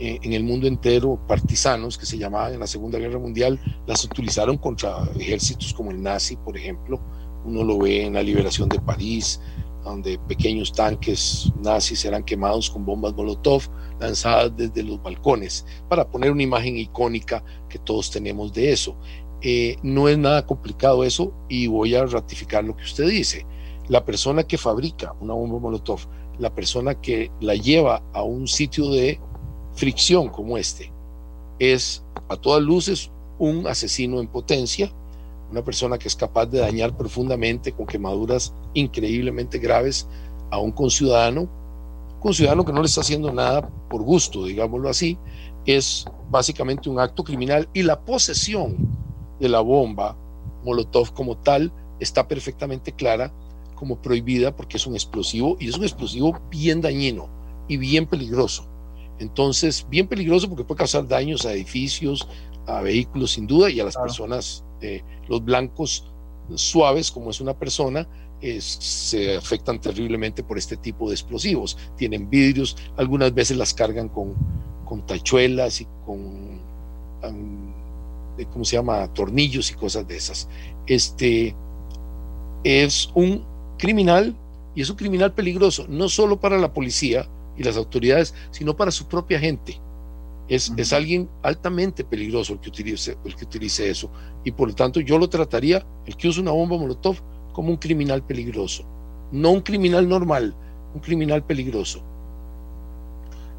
[0.00, 4.02] eh, en el mundo entero, partisanos que se llamaban en la Segunda Guerra Mundial, las
[4.02, 6.98] utilizaron contra ejércitos como el nazi, por ejemplo.
[7.44, 9.42] Uno lo ve en la liberación de París,
[9.84, 13.64] donde pequeños tanques nazis eran quemados con bombas Molotov
[14.00, 18.96] lanzadas desde los balcones, para poner una imagen icónica que todos tenemos de eso.
[19.42, 23.44] Eh, no es nada complicado eso y voy a ratificar lo que usted dice.
[23.88, 26.00] La persona que fabrica una bomba Molotov,
[26.38, 29.20] la persona que la lleva a un sitio de
[29.80, 30.92] fricción como este,
[31.58, 34.92] es a todas luces un asesino en potencia,
[35.50, 40.06] una persona que es capaz de dañar profundamente con quemaduras increíblemente graves
[40.50, 41.48] a un conciudadano,
[42.20, 45.16] conciudadano que no le está haciendo nada por gusto, digámoslo así,
[45.64, 48.76] es básicamente un acto criminal y la posesión
[49.40, 50.14] de la bomba
[50.62, 53.32] Molotov como tal está perfectamente clara
[53.76, 57.30] como prohibida porque es un explosivo y es un explosivo bien dañino
[57.66, 58.69] y bien peligroso.
[59.20, 62.26] Entonces, bien peligroso porque puede causar daños a edificios,
[62.66, 66.10] a vehículos sin duda y a las personas eh, los blancos
[66.54, 68.08] suaves, como es una persona,
[68.58, 71.76] se afectan terriblemente por este tipo de explosivos.
[71.96, 74.34] Tienen vidrios, algunas veces las cargan con,
[74.86, 76.58] con tachuelas y con,
[78.38, 80.48] eh, ¿cómo se llama?, tornillos y cosas de esas.
[80.86, 81.54] Este
[82.64, 83.44] es un
[83.78, 84.34] criminal
[84.74, 87.28] y es un criminal peligroso, no solo para la policía
[87.60, 89.78] y las autoridades, sino para su propia gente.
[90.48, 94.10] Es, alguien altamente peligroso el que, utilice, el que utilice eso.
[94.44, 97.18] Y por lo tanto yo lo trataría, el que usa una bomba Molotov,
[97.52, 98.84] como un criminal peligroso.
[99.30, 100.54] No un criminal normal,
[100.94, 102.02] un criminal peligroso.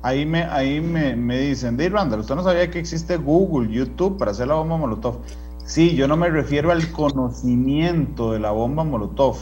[0.01, 4.17] Ahí me, ahí me, me dicen, Dave Randall, usted no sabía que existe Google, YouTube
[4.17, 5.19] para hacer la bomba Molotov.
[5.63, 9.37] Sí, yo no me refiero al conocimiento de la bomba Molotov,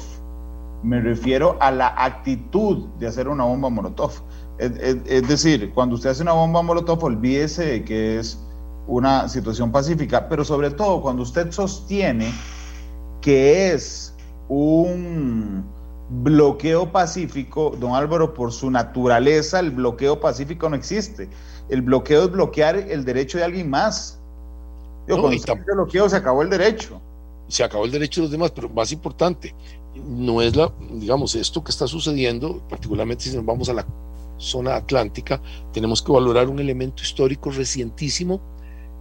[0.83, 4.21] me refiero a la actitud de hacer una bomba Molotov.
[4.59, 8.37] Es, decir, cuando usted hace una bomba molotov, olvídese de que es
[8.87, 12.33] una situación pacífica, pero sobre todo cuando usted sostiene
[13.21, 14.13] que es
[14.49, 15.63] un
[16.09, 21.29] bloqueo pacífico, don Álvaro, por su naturaleza, el bloqueo pacífico no existe.
[21.69, 24.19] El bloqueo es bloquear el derecho de alguien más.
[25.07, 26.99] Yo, cuando se bloqueo se acabó el derecho.
[27.47, 29.55] Se acabó el derecho de los demás, pero más importante,
[29.95, 33.85] no es la, digamos, esto que está sucediendo, particularmente si nos vamos a la
[34.39, 38.41] zona atlántica, tenemos que valorar un elemento histórico recientísimo,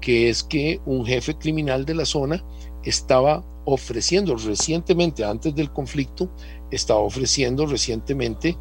[0.00, 2.44] que es que un jefe criminal de la zona
[2.84, 6.30] estaba ofreciendo recientemente, antes del conflicto,
[6.70, 8.56] estaba ofreciendo recientemente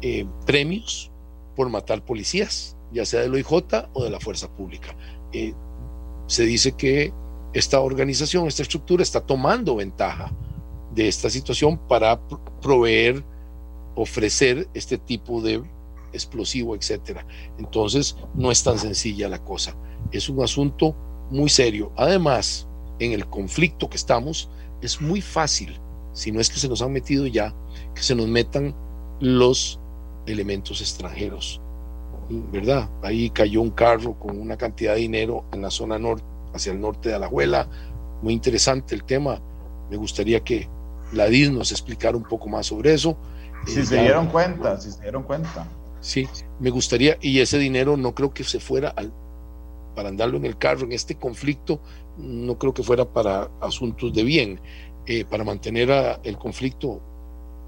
[0.00, 1.10] eh, premios
[1.56, 4.96] por matar policías, ya sea del OIJ o de la fuerza pública.
[5.32, 5.54] Eh,
[6.26, 7.12] se dice que
[7.52, 10.32] esta organización, esta estructura está tomando ventaja
[10.94, 12.20] de esta situación para
[12.60, 13.24] proveer,
[13.94, 15.62] ofrecer este tipo de
[16.12, 17.26] explosivo, etcétera.
[17.58, 19.74] Entonces, no es tan sencilla la cosa.
[20.12, 20.94] Es un asunto
[21.30, 21.92] muy serio.
[21.96, 22.66] Además,
[22.98, 24.50] en el conflicto que estamos,
[24.80, 25.78] es muy fácil,
[26.12, 27.54] si no es que se nos han metido ya,
[27.94, 28.74] que se nos metan
[29.20, 29.78] los
[30.26, 31.60] elementos extranjeros.
[32.30, 32.90] ¿Verdad?
[33.02, 36.80] Ahí cayó un carro con una cantidad de dinero en la zona norte, hacia el
[36.80, 37.68] norte de Alajuela.
[38.22, 39.40] Muy interesante el tema.
[39.90, 40.68] Me gustaría que
[41.12, 43.16] la DIS nos explicara un poco más sobre eso.
[43.66, 45.66] Si se dieron cuenta, si se dieron cuenta.
[46.00, 46.28] Sí,
[46.60, 49.12] me gustaría, y ese dinero no creo que se fuera al,
[49.94, 51.80] para andarlo en el carro en este conflicto,
[52.16, 54.60] no creo que fuera para asuntos de bien.
[55.06, 57.00] Eh, para mantener el conflicto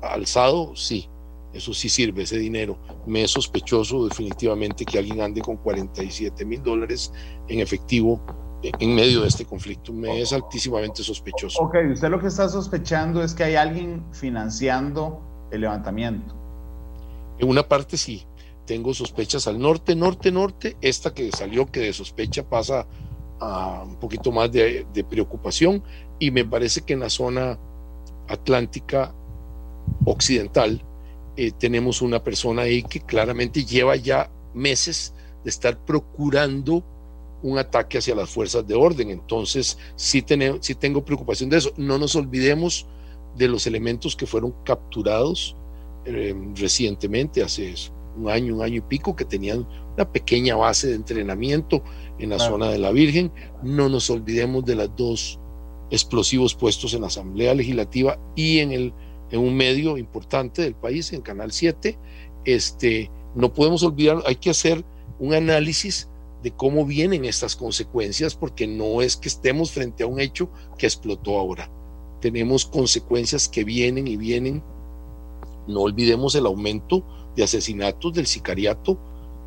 [0.02, 1.08] alzado, sí,
[1.52, 2.78] eso sí sirve, ese dinero.
[3.06, 7.12] Me es sospechoso definitivamente que alguien ande con 47 mil dólares
[7.48, 8.20] en efectivo
[8.62, 9.92] en medio de este conflicto.
[9.92, 11.60] Me es altísimamente sospechoso.
[11.62, 15.20] Ok, usted lo que está sospechando es que hay alguien financiando
[15.50, 16.39] el levantamiento.
[17.40, 18.22] En una parte sí,
[18.66, 20.76] tengo sospechas al norte, norte, norte.
[20.82, 22.86] Esta que salió que de sospecha pasa
[23.40, 25.82] a un poquito más de, preocupación
[26.18, 27.58] y me parece que en la zona
[28.28, 29.14] atlántica
[30.04, 30.84] occidental
[31.38, 36.84] eh, tenemos una persona ahí que claramente lleva ya meses de estar procurando
[37.42, 39.08] un ataque hacia las fuerzas de orden.
[39.08, 41.72] Entonces, sí, tenemos, sí tengo preocupación de eso.
[41.78, 42.86] No nos olvidemos
[43.34, 45.56] de los elementos que fueron capturados
[46.04, 47.74] eh, recientemente, hace
[48.16, 51.82] un año, un año y pico, que tenían una pequeña base de entrenamiento
[52.18, 53.32] en la zona de la Virgen.
[53.62, 55.40] No nos olvidemos de los dos
[55.90, 58.94] explosivos puestos en la Asamblea Legislativa y en, el,
[59.30, 61.98] en un medio importante del país, en Canal 7.
[62.44, 64.84] Este, no podemos olvidar, hay que hacer
[65.18, 66.08] un análisis
[66.42, 70.86] de cómo vienen estas consecuencias, porque no es que estemos frente a un hecho que
[70.86, 71.70] explotó ahora.
[72.20, 74.62] Tenemos consecuencias que vienen y vienen.
[75.70, 77.04] No olvidemos el aumento
[77.36, 78.98] de asesinatos del sicariato,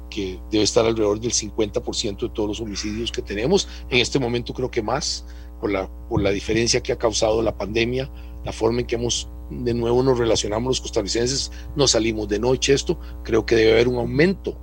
[0.09, 3.67] que debe estar alrededor del 50% de todos los homicidios que tenemos.
[3.89, 5.26] En este momento creo que más,
[5.59, 8.11] por la, por la diferencia que ha causado la pandemia,
[8.45, 12.74] la forma en que hemos de nuevo nos relacionamos los costarricenses, nos salimos de noche,
[12.74, 14.57] esto creo que debe haber un aumento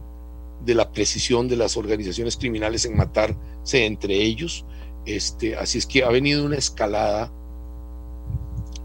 [0.64, 4.64] de la precisión de las organizaciones criminales en matarse entre ellos.
[5.06, 7.32] Este, así es que ha venido una escalada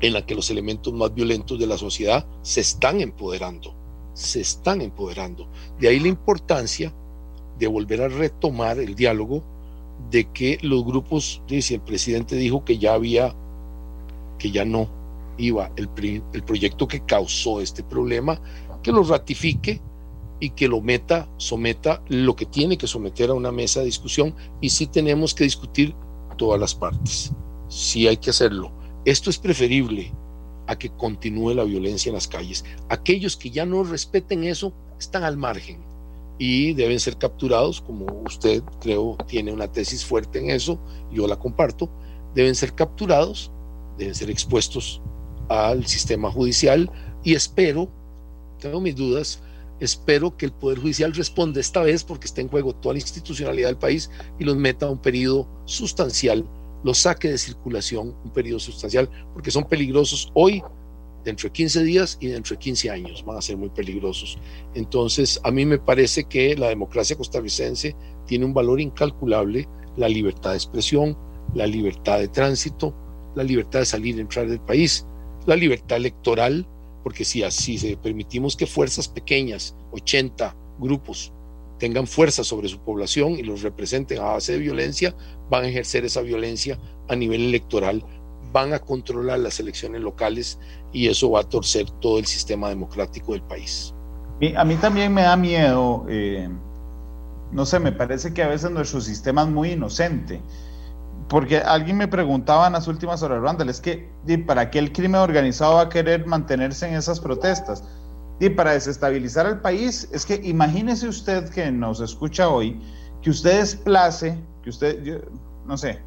[0.06, 3.74] en la que los elementos más violentos de la sociedad se están empoderando,
[4.14, 5.47] se están empoderando.
[5.80, 6.93] De ahí la importancia
[7.58, 9.43] de volver a retomar el diálogo
[10.12, 13.34] de que los grupos, dice el presidente dijo que ya había,
[14.38, 14.89] que ya no
[15.38, 15.89] iba el,
[16.34, 18.39] el proyecto que causó este problema,
[18.84, 19.82] que lo ratifique
[20.39, 24.36] y que lo meta, someta lo que tiene que someter a una mesa de discusión
[24.62, 25.95] y sí tenemos que discutir
[26.38, 27.32] todas las partes.
[27.68, 28.72] Sí hay que hacerlo.
[29.06, 30.12] Esto es preferible
[30.68, 32.66] a que continúe la violencia en las calles.
[32.89, 35.78] Aquellos que ya no respeten eso están al margen
[36.38, 40.80] y deben ser capturados, como usted creo tiene una tesis fuerte en eso,
[41.12, 41.89] yo la comparto,
[42.34, 43.51] deben ser capturados,
[43.97, 45.01] deben ser expuestos
[45.47, 46.91] al sistema judicial
[47.24, 47.89] y espero,
[48.60, 49.39] tengo mis dudas,
[49.80, 53.68] Espero que el Poder Judicial responda esta vez porque está en juego toda la institucionalidad
[53.68, 56.45] del país y los meta a un periodo sustancial,
[56.86, 60.61] los saque de circulación, un periodo sustancial, porque son peligrosos hoy,
[61.23, 64.38] dentro de 15 días y dentro de 15 años, van a ser muy peligrosos.
[64.75, 67.95] Entonces, a mí me parece que la democracia costarricense
[68.27, 69.67] tiene un valor incalculable,
[69.97, 71.17] la libertad de expresión,
[71.55, 72.93] la libertad de tránsito,
[73.33, 75.07] la libertad de salir y entrar del país,
[75.47, 76.67] la libertad electoral,
[77.03, 81.33] porque si así se permitimos que fuerzas pequeñas, 80 grupos,
[81.86, 85.15] tengan fuerza sobre su población y los representen a base de violencia,
[85.51, 88.03] van a ejercer esa violencia a nivel electoral,
[88.51, 90.57] van a controlar las elecciones locales
[90.91, 93.93] y eso va a torcer todo el sistema democrático del país.
[94.57, 96.49] A mí también me da miedo, eh,
[97.51, 100.41] no sé, me parece que a veces nuestro sistema es muy inocente
[101.27, 104.09] porque alguien me preguntaba en las últimas horas, Randall, es que
[104.47, 107.83] ¿para qué el crimen organizado va a querer mantenerse en esas protestas?
[108.39, 112.81] Y para desestabilizar al país, es que imagínese usted que nos escucha hoy,
[113.21, 115.23] que usted desplace, que usted,
[115.65, 115.99] no sé,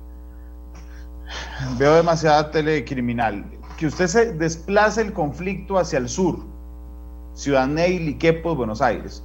[1.79, 3.45] veo demasiada telecriminal,
[3.79, 6.41] que usted se desplace el conflicto hacia el sur,
[7.35, 9.23] Ciudad Neil y Quepos, Buenos Aires.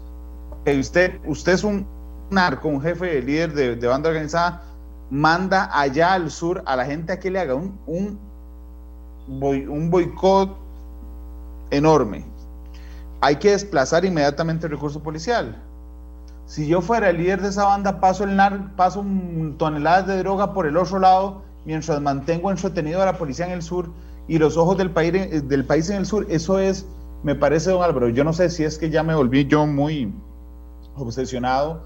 [0.63, 1.85] Que usted, usted es un
[2.29, 4.63] narco, un jefe, líder de, de banda organizada,
[5.09, 8.19] manda allá al sur a la gente a que le haga un, un,
[9.27, 10.57] un boicot
[11.69, 12.32] enorme.
[13.23, 15.55] Hay que desplazar inmediatamente el recurso policial.
[16.45, 19.05] Si yo fuera el líder de esa banda, paso, el nar, paso
[19.57, 23.61] toneladas de droga por el otro lado mientras mantengo entretenido a la policía en el
[23.61, 23.89] sur
[24.27, 25.13] y los ojos del país,
[25.47, 26.27] del país en el sur.
[26.29, 26.85] Eso es,
[27.23, 30.13] me parece, don Álvaro, yo no sé si es que ya me volví yo muy
[30.97, 31.83] obsesionado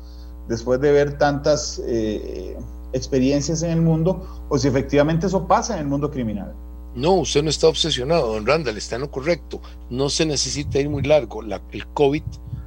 [0.48, 1.80] después de ver tantas...
[1.86, 2.58] Eh,
[2.94, 6.54] experiencias en el mundo o si efectivamente eso pasa en el mundo criminal.
[6.98, 9.62] No, usted no está obsesionado, don Randall, está en lo correcto.
[9.92, 11.44] No se necesita ir muy largo.
[11.44, 12.24] La, el COVID,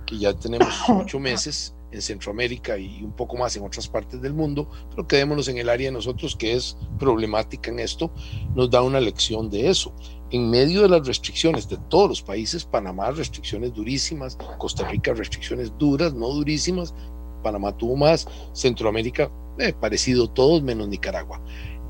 [0.06, 4.32] que ya tenemos ocho meses en Centroamérica y un poco más en otras partes del
[4.32, 8.12] mundo, pero quedémonos en el área de nosotros que es problemática en esto,
[8.54, 9.92] nos da una lección de eso.
[10.30, 15.76] En medio de las restricciones de todos los países, Panamá restricciones durísimas, Costa Rica restricciones
[15.76, 16.94] duras, no durísimas,
[17.42, 19.28] Panamá tuvo más, Centroamérica
[19.58, 21.42] eh, parecido todos menos Nicaragua.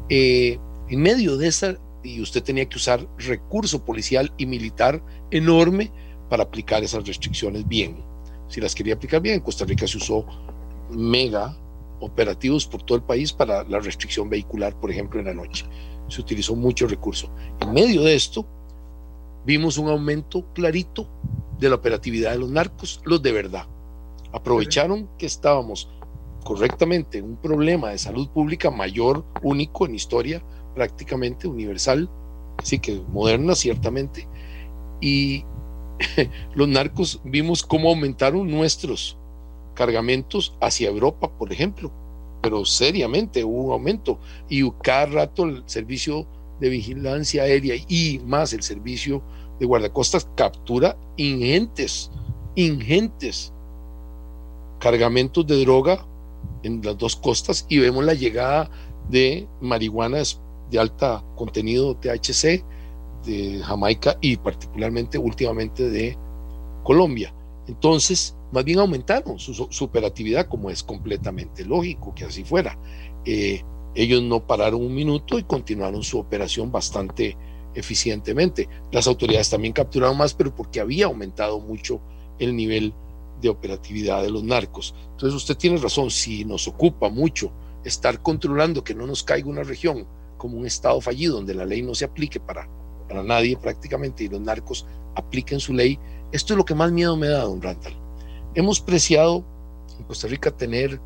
[0.08, 5.90] Eh, en medio de esa, y usted tenía que usar recurso policial y militar enorme
[6.28, 8.02] para aplicar esas restricciones bien.
[8.48, 10.24] Si las quería aplicar bien, en Costa Rica se usó
[10.90, 11.56] mega
[12.00, 15.66] operativos por todo el país para la restricción vehicular, por ejemplo, en la noche.
[16.08, 17.30] Se utilizó mucho recurso.
[17.60, 18.46] En medio de esto,
[19.44, 21.08] vimos un aumento clarito
[21.58, 23.66] de la operatividad de los narcos, los de verdad.
[24.32, 25.88] Aprovecharon que estábamos
[26.44, 30.42] correctamente en un problema de salud pública mayor, único en historia,
[30.80, 32.08] prácticamente universal,
[32.56, 34.26] así que moderna ciertamente,
[34.98, 35.44] y
[36.54, 39.18] los narcos vimos cómo aumentaron nuestros
[39.74, 41.92] cargamentos hacia Europa, por ejemplo,
[42.40, 44.18] pero seriamente hubo un aumento.
[44.48, 46.26] Y cada rato el servicio
[46.60, 49.22] de vigilancia aérea y más el servicio
[49.58, 52.10] de guardacostas captura ingentes,
[52.54, 53.52] ingentes
[54.78, 56.06] cargamentos de droga
[56.62, 58.70] en las dos costas y vemos la llegada
[59.10, 60.40] de marihuanas
[60.70, 62.64] de alta contenido THC
[63.24, 66.16] de Jamaica y particularmente últimamente de
[66.82, 67.34] Colombia.
[67.66, 72.78] Entonces, más bien aumentaron su, operatividad, como es completamente lógico que así fuera.
[73.24, 73.62] Eh,
[73.94, 77.36] ellos no pararon un minuto y continuaron su operación bastante
[77.74, 78.68] eficientemente.
[78.92, 82.00] Las autoridades también capturaron más, pero porque había aumentado mucho
[82.38, 82.94] el nivel
[83.40, 84.94] de operatividad de los narcos.
[85.12, 87.52] Entonces usted tiene razón, si nos ocupa mucho
[87.84, 90.06] estar controlando que no nos caiga una región
[90.40, 92.66] como un estado fallido donde la ley no se aplique para,
[93.06, 95.98] para nadie prácticamente y los narcos apliquen su ley,
[96.32, 97.94] esto es lo que más miedo me da, don Randall.
[98.54, 99.44] Hemos preciado
[99.98, 100.98] en Costa Rica tener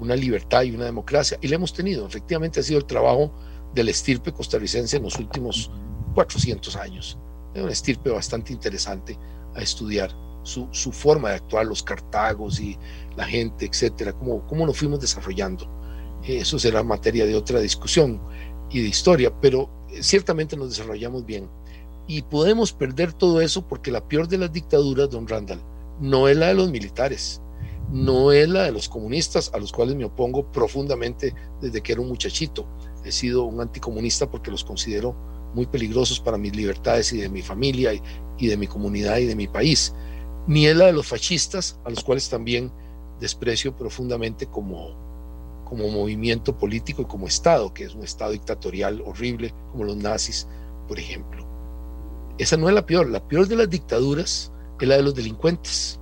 [0.00, 2.06] una libertad y una democracia y la hemos tenido.
[2.06, 3.30] Efectivamente ha sido el trabajo
[3.72, 5.70] del estirpe costarricense en los últimos
[6.14, 7.18] 400 años.
[7.54, 9.16] Es un estirpe bastante interesante
[9.54, 10.10] a estudiar
[10.42, 12.76] su, su, forma de actuar, los cartagos y
[13.16, 15.68] la gente, etcétera, cómo, cómo nos fuimos desarrollando.
[16.22, 18.20] Eso será materia de otra discusión
[18.70, 19.68] y de historia, pero
[20.00, 21.48] ciertamente nos desarrollamos bien.
[22.06, 25.60] Y podemos perder todo eso porque la peor de las dictaduras, don Randall,
[26.00, 27.40] no es la de los militares,
[27.90, 32.00] no es la de los comunistas, a los cuales me opongo profundamente desde que era
[32.00, 32.66] un muchachito.
[33.04, 35.16] He sido un anticomunista porque los considero
[35.54, 37.92] muy peligrosos para mis libertades y de mi familia
[38.38, 39.94] y, de mi comunidad y de mi país
[40.46, 42.70] ni es la de los fascistas, a los cuales también
[43.20, 44.94] desprecio profundamente como,
[45.66, 50.46] como movimiento político y como Estado, que es un Estado dictatorial horrible, como los nazis,
[50.86, 51.44] por ejemplo.
[52.38, 55.98] Esa no es la peor, la peor de las dictaduras es la de los delincuentes,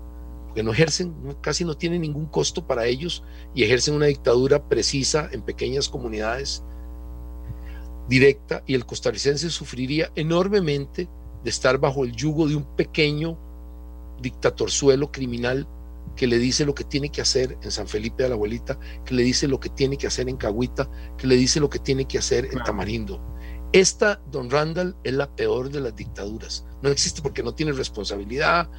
[0.46, 5.28] porque no ejercen, casi no tienen ningún costo para ellos y ejercen una dictadura precisa
[5.32, 6.62] en pequeñas comunidades,
[8.06, 11.08] directa, y el costarricense sufriría enormemente
[11.42, 13.38] de estar bajo el yugo de un pequeño
[14.20, 15.66] dictatorzuelo criminal
[16.16, 19.14] que le dice lo que tiene que hacer en San Felipe de la Abuelita, que
[19.14, 22.06] le dice lo que tiene que hacer en Cahuita, que le dice lo que tiene
[22.06, 23.20] que hacer en Tamarindo.
[23.72, 26.64] Esta, don Randall, es la peor de las dictaduras.
[26.82, 28.70] No existe porque no tiene responsabilidad,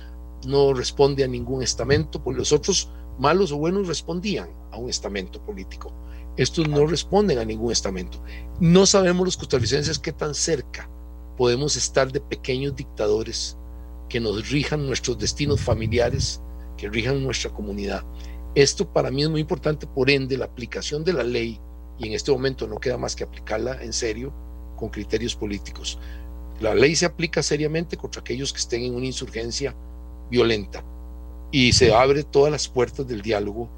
[0.47, 5.43] no responde a ningún estamento, porque los otros malos o buenos respondían a un estamento
[5.43, 5.93] político.
[6.38, 8.21] Estos no responden a ningún estamento.
[8.59, 10.89] No sabemos los costarricenses qué tan cerca
[11.38, 13.57] podemos estar de pequeños dictadores
[14.09, 16.41] que nos rijan nuestros destinos familiares,
[16.78, 18.03] que rijan nuestra comunidad.
[18.53, 21.59] Esto para mí es muy importante, por ende, la aplicación de la ley,
[21.97, 24.34] y en este momento no queda más que aplicarla en serio
[24.76, 25.99] con criterios políticos.
[26.59, 29.76] La ley se aplica seriamente contra aquellos que estén en una insurgencia
[30.30, 30.84] violenta
[31.51, 33.69] y se abre todas las puertas del diálogo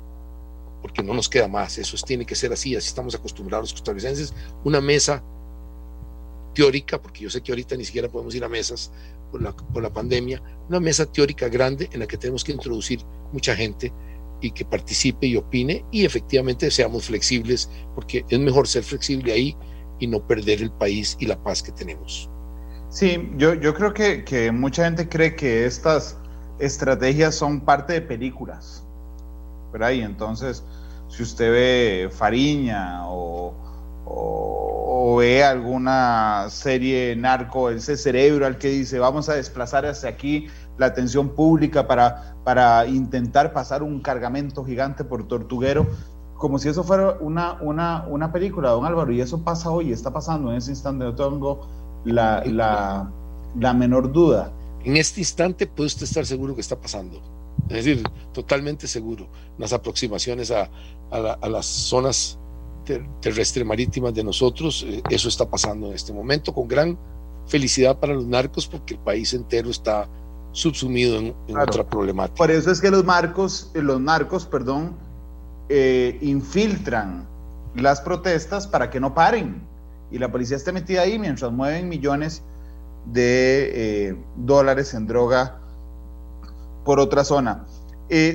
[0.81, 4.33] porque no nos queda más, eso tiene que ser así, así estamos acostumbrados los costarricenses,
[4.63, 5.23] una mesa
[6.57, 8.91] teórica, porque yo sé que ahorita ni siquiera podemos ir a mesas
[9.31, 12.99] por la, por la pandemia, una mesa teórica grande en la que tenemos que introducir
[13.31, 13.93] mucha gente
[14.41, 19.55] y que participe y opine y efectivamente seamos flexibles, porque es mejor ser flexible ahí
[19.99, 22.27] y no perder el país y la paz que tenemos.
[22.89, 26.17] Sí, yo, yo creo que, que mucha gente cree que estas
[26.57, 28.83] estrategias son parte de películas,
[29.71, 29.91] ¿verdad?
[29.91, 30.63] Y entonces,
[31.07, 33.53] si usted ve Fariña o,
[34.09, 40.47] o ve alguna serie narco, ese cerebro al que dice vamos a desplazar hacia aquí
[40.77, 45.87] la atención pública para, para intentar pasar un cargamento gigante por Tortuguero,
[46.37, 50.11] como si eso fuera una, una, una película, don Álvaro, y eso pasa hoy, está
[50.11, 51.67] pasando en ese instante, no tengo
[52.05, 53.09] la, la,
[53.59, 54.51] la menor duda.
[54.83, 57.19] En este instante puede usted estar seguro que está pasando,
[57.69, 58.03] es decir,
[58.33, 59.27] totalmente seguro,
[59.57, 60.69] las aproximaciones a,
[61.11, 62.37] a, a las zonas
[63.19, 64.85] terrestre marítima de nosotros.
[64.87, 66.97] Eh, eso está pasando en este momento con gran
[67.47, 70.07] felicidad para los narcos porque el país entero está
[70.51, 72.37] subsumido en, otra problemática.
[72.37, 74.95] Por eso es que los marcos, eh, los narcos, perdón,
[75.69, 77.27] eh, infiltran
[77.75, 79.61] las protestas para que no paren.
[80.09, 82.41] Y la policía esté metida ahí mientras mueven millones
[83.05, 85.59] de dólares en droga
[86.85, 87.65] por otra zona.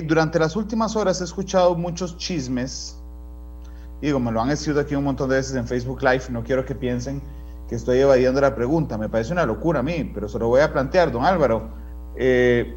[0.05, 3.02] durante las últimas horas he escuchado muchos chismes
[4.07, 6.65] digo, me lo han escrito aquí un montón de veces en Facebook Live, no quiero
[6.65, 7.21] que piensen
[7.69, 8.97] que estoy evadiendo la pregunta.
[8.97, 11.69] Me parece una locura a mí, pero se lo voy a plantear, don Álvaro.
[12.17, 12.75] Eh,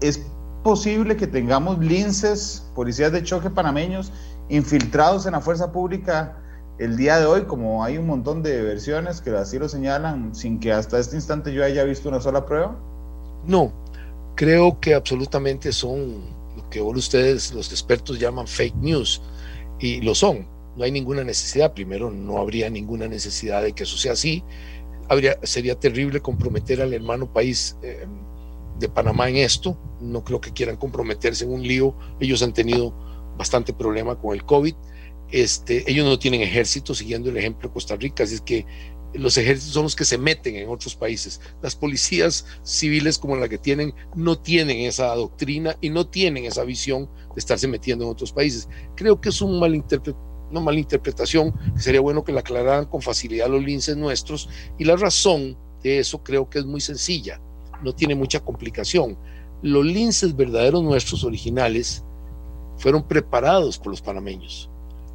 [0.00, 0.20] ¿Es
[0.64, 4.12] posible que tengamos linces, policías de choque panameños,
[4.48, 6.38] infiltrados en la fuerza pública
[6.78, 10.58] el día de hoy, como hay un montón de versiones que así lo señalan, sin
[10.58, 12.76] que hasta este instante yo haya visto una sola prueba?
[13.46, 13.72] No,
[14.34, 19.22] creo que absolutamente son lo que ustedes, los expertos, llaman fake news,
[19.78, 20.48] y lo son.
[20.76, 24.42] No hay ninguna necesidad, primero no habría ninguna necesidad de que eso sea así.
[25.08, 28.06] Habría, sería terrible comprometer al hermano país eh,
[28.78, 29.78] de Panamá en esto.
[30.00, 31.94] No creo que quieran comprometerse en un lío.
[32.18, 32.92] Ellos han tenido
[33.36, 34.74] bastante problema con el COVID.
[35.30, 38.66] Este, ellos no tienen ejército, siguiendo el ejemplo de Costa Rica, así es que
[39.14, 41.40] los ejércitos son los que se meten en otros países.
[41.62, 46.64] Las policías civiles como la que tienen no tienen esa doctrina y no tienen esa
[46.64, 48.68] visión de estarse metiendo en otros países.
[48.96, 49.54] Creo que es un
[50.50, 54.94] una mala interpretación, sería bueno que la aclararan con facilidad los linces nuestros y la
[54.94, 57.40] razón de eso creo que es muy sencilla,
[57.82, 59.18] no tiene mucha complicación.
[59.62, 62.04] Los linces verdaderos nuestros originales
[62.78, 64.70] fueron preparados por los panameños.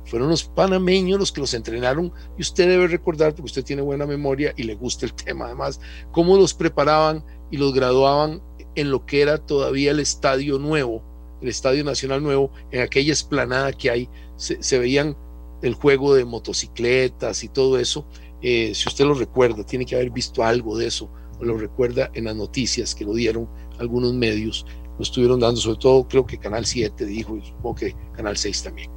[0.10, 4.06] Fueron los panameños los que los entrenaron y usted debe recordar, porque usted tiene buena
[4.06, 5.80] memoria y le gusta el tema además,
[6.12, 8.42] cómo los preparaban y los graduaban
[8.76, 11.04] en lo que era todavía el estadio nuevo,
[11.42, 15.16] el estadio nacional nuevo, en aquella esplanada que hay, se, veían
[15.62, 18.08] el juego de motocicletas y todo eso.
[18.42, 22.10] Eh, si usted lo recuerda, tiene que haber visto algo de eso, o lo recuerda
[22.14, 23.48] en las noticias que lo dieron
[23.80, 24.66] algunos medios
[25.00, 28.64] lo estuvieron dando, sobre todo creo que Canal 7 dijo, y supongo que Canal 6
[28.64, 28.92] también.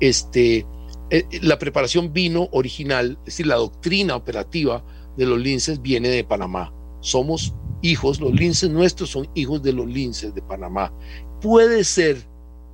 [0.00, 0.66] Este,
[1.10, 4.84] eh, la preparación vino original, es decir, la doctrina operativa
[5.16, 6.72] de los linces viene de Panamá.
[7.00, 10.92] Somos hijos, los linces nuestros son hijos de los linces de Panamá.
[11.40, 12.26] Puede ser,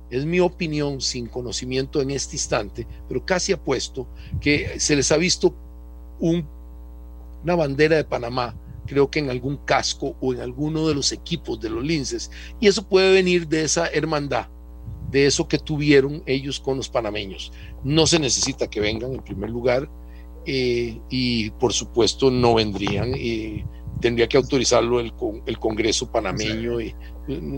[0.09, 4.07] es mi opinión sin conocimiento en este instante, pero casi apuesto
[4.39, 5.53] que se les ha visto
[6.19, 6.47] un,
[7.43, 11.59] una bandera de Panamá creo que en algún casco o en alguno de los equipos
[11.59, 12.31] de los linces.
[12.59, 14.47] Y eso puede venir de esa hermandad,
[15.11, 17.51] de eso que tuvieron ellos con los panameños.
[17.83, 19.89] No se necesita que vengan en primer lugar
[20.45, 23.13] eh, y por supuesto no vendrían.
[23.15, 23.63] y
[24.01, 25.13] tendría que autorizarlo el,
[25.45, 26.93] el Congreso panameño y,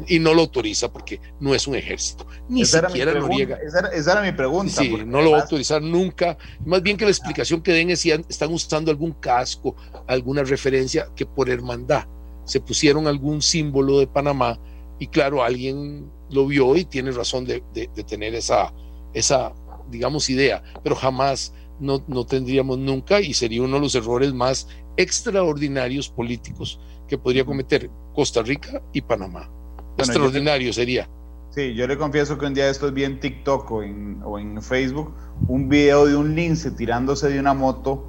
[0.07, 2.27] y, no lo autoriza porque no es un ejército.
[2.49, 3.57] Ni esa siquiera era Noriega.
[3.65, 4.73] Esa, esa, era mi pregunta.
[4.73, 6.37] Sí, no lo va a autorizar nunca.
[6.65, 9.75] Más bien que la explicación que den es si están usando algún casco,
[10.05, 12.05] alguna referencia que por hermandad
[12.43, 14.59] se pusieron algún símbolo de Panamá
[14.99, 18.73] y claro, alguien lo vio y tiene razón de, de, de tener esa,
[19.13, 19.53] esa,
[19.89, 24.67] digamos, idea, pero jamás no, no tendríamos nunca y sería uno de los errores más
[24.97, 29.49] extraordinarios políticos que podría cometer Costa Rica y Panamá.
[29.97, 31.09] Extraordinario sería.
[31.51, 34.61] Sí, yo le confieso que un día esto vi en TikTok o en, o en
[34.61, 35.13] Facebook
[35.47, 38.07] un video de un lince tirándose de una moto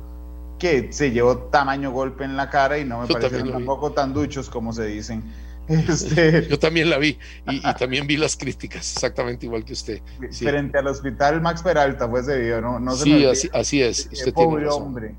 [0.58, 4.48] que se llevó tamaño golpe en la cara y no me parecieron tampoco tan duchos
[4.48, 5.24] como se dicen.
[5.68, 6.46] Este...
[6.50, 7.18] Yo también la vi
[7.48, 10.00] y, también vi las críticas, exactamente igual que usted.
[10.30, 12.78] Frente al hospital Max Peralta fue ese video, ¿no?
[12.78, 14.08] no sí, así, así, es.
[14.12, 15.14] Usted pobre hombre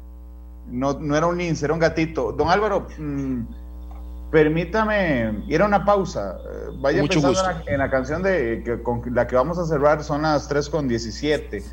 [0.69, 2.31] no, no era un lince, era un gatito.
[2.31, 3.41] Don Álvaro, mm,
[4.31, 6.37] permítame ir a una pausa.
[6.37, 7.33] Eh, vaya pensando
[7.67, 10.87] en la, canción de que, con la que vamos a cerrar, son las 3 con
[10.87, 11.63] 17.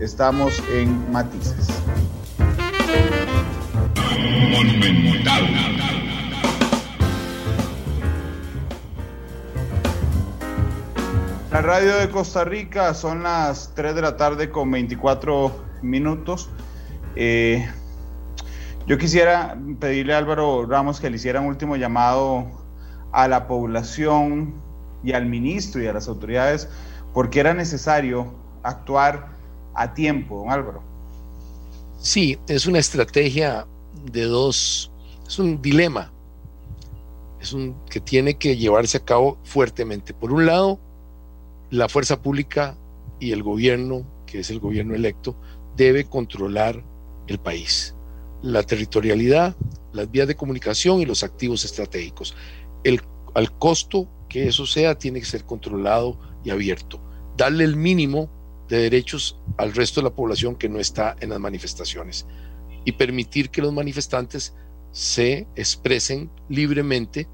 [0.00, 1.68] Estamos en Matices.
[11.50, 15.50] La radio de Costa Rica son las 3 de la tarde con 24
[15.80, 16.50] minutos.
[17.16, 17.66] Eh,
[18.86, 22.46] yo quisiera pedirle a Álvaro Ramos que le hiciera un último llamado
[23.12, 24.60] a la población
[25.02, 26.68] y al ministro y a las autoridades
[27.14, 28.30] porque era necesario
[28.62, 29.28] actuar
[29.74, 30.82] a tiempo, don Álvaro.
[31.98, 33.66] Sí, es una estrategia
[34.12, 34.92] de dos,
[35.26, 36.12] es un dilema,
[37.40, 40.12] es un que tiene que llevarse a cabo fuertemente.
[40.12, 40.78] Por un lado,
[41.70, 42.76] la fuerza pública
[43.20, 45.36] y el gobierno, que es el gobierno electo,
[45.76, 46.84] debe controlar
[47.26, 47.94] el país
[48.42, 49.56] la territorialidad,
[49.92, 52.36] las vías de comunicación y los activos estratégicos.
[52.84, 53.00] El,
[53.34, 57.00] al costo que eso sea tiene que ser controlado y abierto.
[57.36, 58.30] Darle el mínimo
[58.68, 62.26] de derechos al resto de la población que no está en las manifestaciones
[62.84, 64.54] y permitir que los manifestantes
[64.92, 67.28] se expresen libremente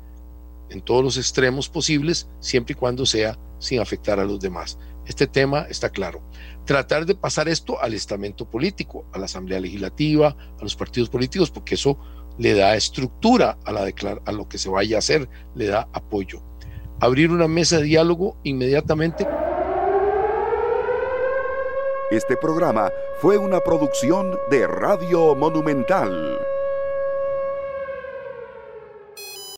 [0.70, 4.78] en todos los extremos posibles, siempre y cuando sea sin afectar a los demás.
[5.06, 6.22] Este tema está claro
[6.64, 10.28] tratar de pasar esto al estamento político, a la Asamblea Legislativa,
[10.58, 11.98] a los partidos políticos, porque eso
[12.38, 13.92] le da estructura a, la
[14.24, 16.42] a lo que se vaya a hacer, le da apoyo.
[17.00, 19.26] Abrir una mesa de diálogo inmediatamente
[22.10, 26.38] Este programa fue una producción de Radio Monumental.